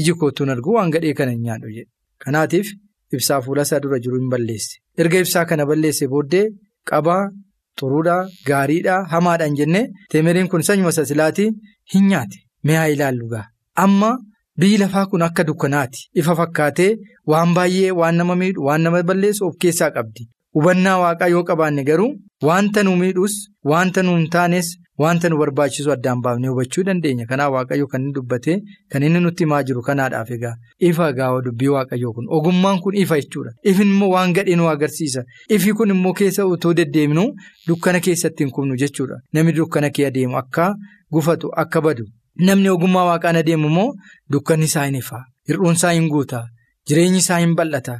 Iji 0.00 0.12
kootuun 0.20 0.50
argu 0.54 0.72
waan 0.78 0.90
gadhee 0.94 1.14
kana 1.20 1.30
hin 1.36 1.42
nyaadhu 1.48 1.68
jedhe. 1.76 1.90
Kanaatiif 2.24 2.70
ibsaa 3.18 3.40
fuula 3.48 3.62
isaa 3.68 3.80
dura 3.86 3.98
jiru 4.04 4.16
hin 4.20 4.30
balleesse. 4.36 4.76
Erga 5.02 5.18
ibsaa 5.24 5.44
kana 5.50 5.66
balleesse 5.72 6.06
booddee 6.14 6.46
qabaa. 6.92 7.24
Xuruudhaa 7.80 8.28
gaariidhaa 8.48 9.00
hamaadhaan 9.12 9.54
jennee 9.56 9.82
teemeriin 10.12 10.46
kun 10.52 10.62
sanyuma 10.68 10.92
sasilaatii 10.98 11.48
hin 11.94 12.06
nyaate 12.12 12.38
mi'aa 12.68 12.84
ilaallu 12.92 13.26
gaa 13.32 13.42
amma 13.82 14.08
biyyi 14.62 14.78
lafaa 14.82 15.02
kun 15.14 15.22
akka 15.26 15.44
dukkanaati 15.48 16.00
ifa 16.22 16.34
fakkaatee 16.38 16.88
waan 17.32 17.52
baay'ee 17.58 17.90
waan 17.98 18.16
nama 18.20 18.34
miidhu 18.42 18.64
waan 18.68 18.82
nama 18.88 19.02
balleessu 19.10 19.44
of 19.48 19.54
keessaa 19.64 19.90
qabdi 19.96 20.24
hubannaa 20.58 20.96
waaqaa 21.02 21.28
yoo 21.34 21.44
qabaanne 21.50 21.84
garuu 21.90 22.08
wanta 22.50 22.82
nu 22.88 22.96
miidhus 23.02 23.34
wanta 23.72 24.02
nu 24.08 24.16
hin 24.18 24.26
taanes 24.36 24.72
wanta 25.02 25.28
nu 25.28 25.36
barbaachisu 25.38 25.92
addaan 25.92 26.20
baafnee 26.24 26.48
hubachuu 26.52 26.82
dandeenya. 26.88 27.26
Kanaaf 27.30 27.52
waaqayyo 27.54 27.86
kan 27.92 28.02
inni 28.02 28.12
dubbate 28.16 28.52
kan 28.90 29.02
inni 29.02 29.20
nutti 29.20 29.44
himaa 29.44 29.62
jiru 29.62 29.82
kanaadhaaf 29.88 30.30
egaa. 30.36 30.54
Ifa 30.88 31.12
gaawa 31.12 31.42
dubbii 31.46 31.68
waaqayyoo 31.76 32.12
kun. 32.16 32.26
Ogummaan 32.36 32.80
kun 32.80 32.94
ifa 33.02 33.20
jechuudha. 33.20 33.50
Ifin 33.62 33.88
immoo 33.94 34.08
waan 34.14 34.32
gadhee 34.32 34.56
nu 34.56 34.68
agarsiisa. 34.68 35.24
Ifi 35.48 35.72
kun 35.72 35.90
immoo 35.96 36.12
keessa 36.12 36.46
utoo 36.46 36.74
deddeemnu 36.80 37.26
dukkana 37.68 38.00
keessatti 38.00 38.44
hin 38.44 38.50
kubnu 38.52 38.76
jechuudha. 38.82 39.20
Namni 39.32 39.52
dukkana 39.60 39.90
kee 39.90 40.06
adeemu 40.06 40.36
akka 40.42 40.74
gufatu 41.12 41.50
akka 41.64 41.80
badu. 41.80 42.04
Namni 42.48 42.68
ogummaa 42.68 43.04
waaqaan 43.10 43.36
adeemu 43.42 43.68
immoo 43.68 43.92
dukkanni 44.32 44.64
isaa 44.64 44.84
hin 44.86 44.94
ifa. 45.04 45.24
Hir'uun 45.48 45.74
isaa 45.80 45.92
hin 45.92 46.08
guuta. 46.08 46.44
Jireenyi 46.88 47.18
isaa 47.24 47.38
hin 47.38 47.54
bal'ata. 47.56 47.98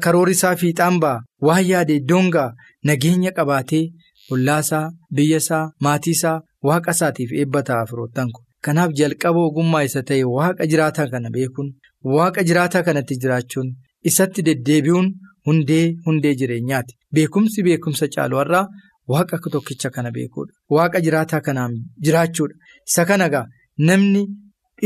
Karoorri 0.00 0.32
isaa 0.32 0.56
fiixaan 0.56 0.98
ba'a. 1.00 1.20
Waan 1.42 1.64
yaade 1.68 1.94
iddoon 2.00 2.30
ga'a 2.30 2.52
nageenya 2.84 3.32
qabaatee. 3.38 3.84
Ollaasaa 4.34 4.90
biyyasaa 5.16 5.64
maatiisaa 5.86 6.40
waaqa 6.68 6.90
isaatiif 6.96 7.30
eebba 7.42 7.62
ta'a 7.68 7.86
firoottan 7.90 8.30
kun. 8.34 8.44
Kanaaf 8.64 8.90
jalqaba 9.00 9.40
ogummaa 9.48 9.82
isa 9.88 10.02
ta'e 10.08 10.24
waaqa 10.36 10.66
jiraataa 10.70 11.06
kana 11.12 11.30
beekuun 11.36 11.68
waaqa 12.14 12.42
jiraataa 12.48 12.82
kanatti 12.88 13.14
jiraachuun 13.24 13.68
isatti 14.10 14.42
deddeebi'uun 14.48 15.08
hundee 15.46 15.84
hundee 16.06 16.34
jireenyaati 16.40 16.94
beekumsi 17.18 17.62
beekumsa 17.66 18.08
caalu 18.14 18.36
har'aa 18.40 18.64
waaqa 19.12 19.36
tokkicha 19.54 19.90
kana 19.96 20.10
beekuudha. 20.16 20.52
Waaqa 20.74 20.98
jiraataa 21.06 21.40
kanaan 21.46 21.72
jiraachuudha. 22.04 22.54
Isa 22.88 23.04
kana 23.10 23.24
egaa 23.30 23.46
namni 23.88 24.22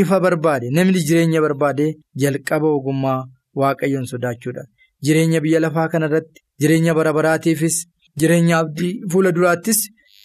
ifa 0.03 0.21
barbaade 0.25 0.67
namni 0.77 1.01
jireenya 1.09 1.41
barbaade 1.47 1.87
jalqaba 2.23 2.69
ogummaa 2.77 3.21
waaqayyoon 3.61 4.07
sodaachuudha. 4.13 4.63
Jireenya 5.05 5.41
biyya 5.45 5.61
lafaa 5.65 5.89
kanarratti 5.89 6.41
jireenya 6.61 6.95
bara 6.99 7.13
baraatiifis 7.19 7.77
jireenya 8.19 8.59
abdii 8.63 8.93
fuula 9.13 9.33
duraattis 9.37 9.81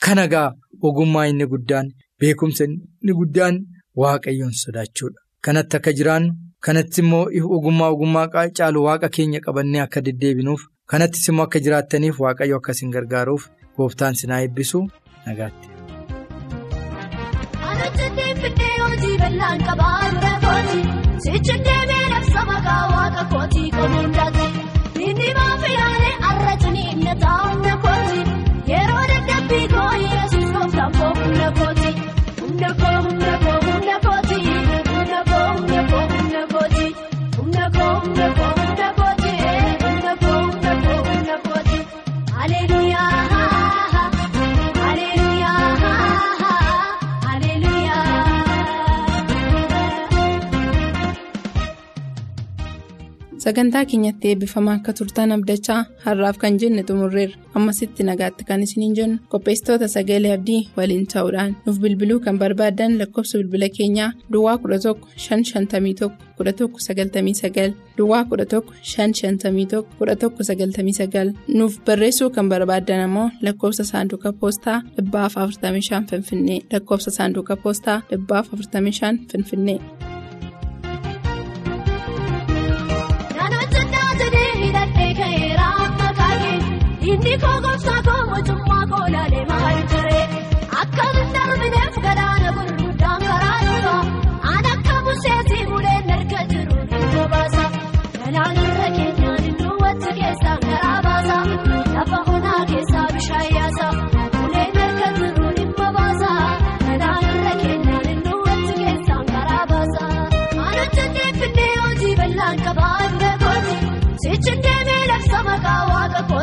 kan 0.05 0.19
egaa 0.25 0.49
ogummaa 0.87 1.25
inni 1.31 1.45
guddaan 1.53 1.87
beekumsa 2.19 2.63
inni 2.69 3.13
guddaan 3.19 3.55
waaqayyoon 4.01 4.53
sodaachuudha. 4.63 5.19
Kanatti 5.45 5.77
akka 5.77 5.91
jiraannu 5.99 6.33
kanatti 6.65 7.01
immoo 7.03 7.25
ogummaa 7.57 7.89
ogummaa 7.95 8.27
caalu 8.57 8.83
waaqa 8.87 9.09
keenya 9.15 9.39
qabannee 9.45 9.81
akka 9.85 10.01
deddeebinuuf 10.05 10.61
kanattis 10.91 11.27
immoo 11.29 11.45
akka 11.47 11.59
jiraattaniif 11.65 12.19
waaqayyo 12.25 12.57
akkasiin 12.61 12.91
gargaaruuf 12.95 13.43
gooftaan 13.77 14.15
sinaa 14.21 14.41
eebbisu 14.45 14.79
nagaatti. 15.25 15.67
Inni 25.09 25.29
maafilaalee 25.37 26.13
arrajni 26.29 26.81
inni 26.93 27.13
taa'umna 27.23 27.73
kooti 27.85 28.21
yeroo 28.71 29.03
dadhabbii 29.11 29.65
koo 29.73 29.91
Sagantaa 53.45 53.85
keenyatti 53.89 54.29
eebbifamaa 54.29 54.73
akka 54.77 54.93
turtan 54.99 55.31
abdachaa 55.33 55.81
har'aaf 56.05 56.37
kan 56.43 56.55
jenne 56.61 56.83
xumurreerra. 56.87 57.35
Ammasitti 57.57 58.05
nagaatti 58.07 58.43
kan 58.47 58.63
isiniin 58.65 58.95
jennu. 58.99 59.17
Qopheessitoota 59.33 59.87
sagalee 59.95 60.31
abdii 60.37 60.61
waliin 60.77 61.03
ta'uudhaan 61.13 61.51
nuuf 61.65 61.77
bilbiluu 61.83 62.19
kan 62.25 62.39
barbaaddan 62.39 62.95
lakkoofsa 63.01 63.37
bilbila 63.41 63.69
keenyaa 63.75 64.09
Duwwaa 64.33 64.55
11 64.63 64.95
551 65.27 66.09
1199 66.39 67.75
Duwwaa 67.97 68.23
11 68.33 68.63
551 68.95 69.83
1199 69.99 71.35
nuuf 71.59 71.77
barreessuu 71.85 72.29
kan 72.29 72.49
barbaaddan 72.49 73.05
ammoo 73.05 73.29
lakkoofsa 73.41 73.83
saanduqa 73.91 74.33
poostaa 74.33 74.81
45 74.97 76.03
Finfinnee. 76.09 76.59
Lakkoofsa 76.73 77.11
saanduqa 77.11 77.55
poostaa 77.55 78.01
45 78.09 79.17
Finfinnee. 79.31 79.79
Inni 87.15 87.33
koo 87.43 87.57
gooftaa 87.65 87.99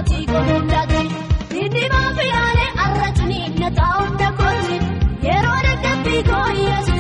kooti 0.03 0.27
gurguddaati. 0.27 1.03
Dindimaa 1.53 2.11
fi 2.17 2.25
yaalee 2.29 2.71
arraatiin 2.85 3.61
na 3.61 3.71
taa'uun 3.79 4.17
na 4.21 4.29
kooti 4.41 4.77
yeroo 5.27 5.59
deeggartii 5.67 6.23
koo 6.31 6.47
yeesu. 6.63 6.92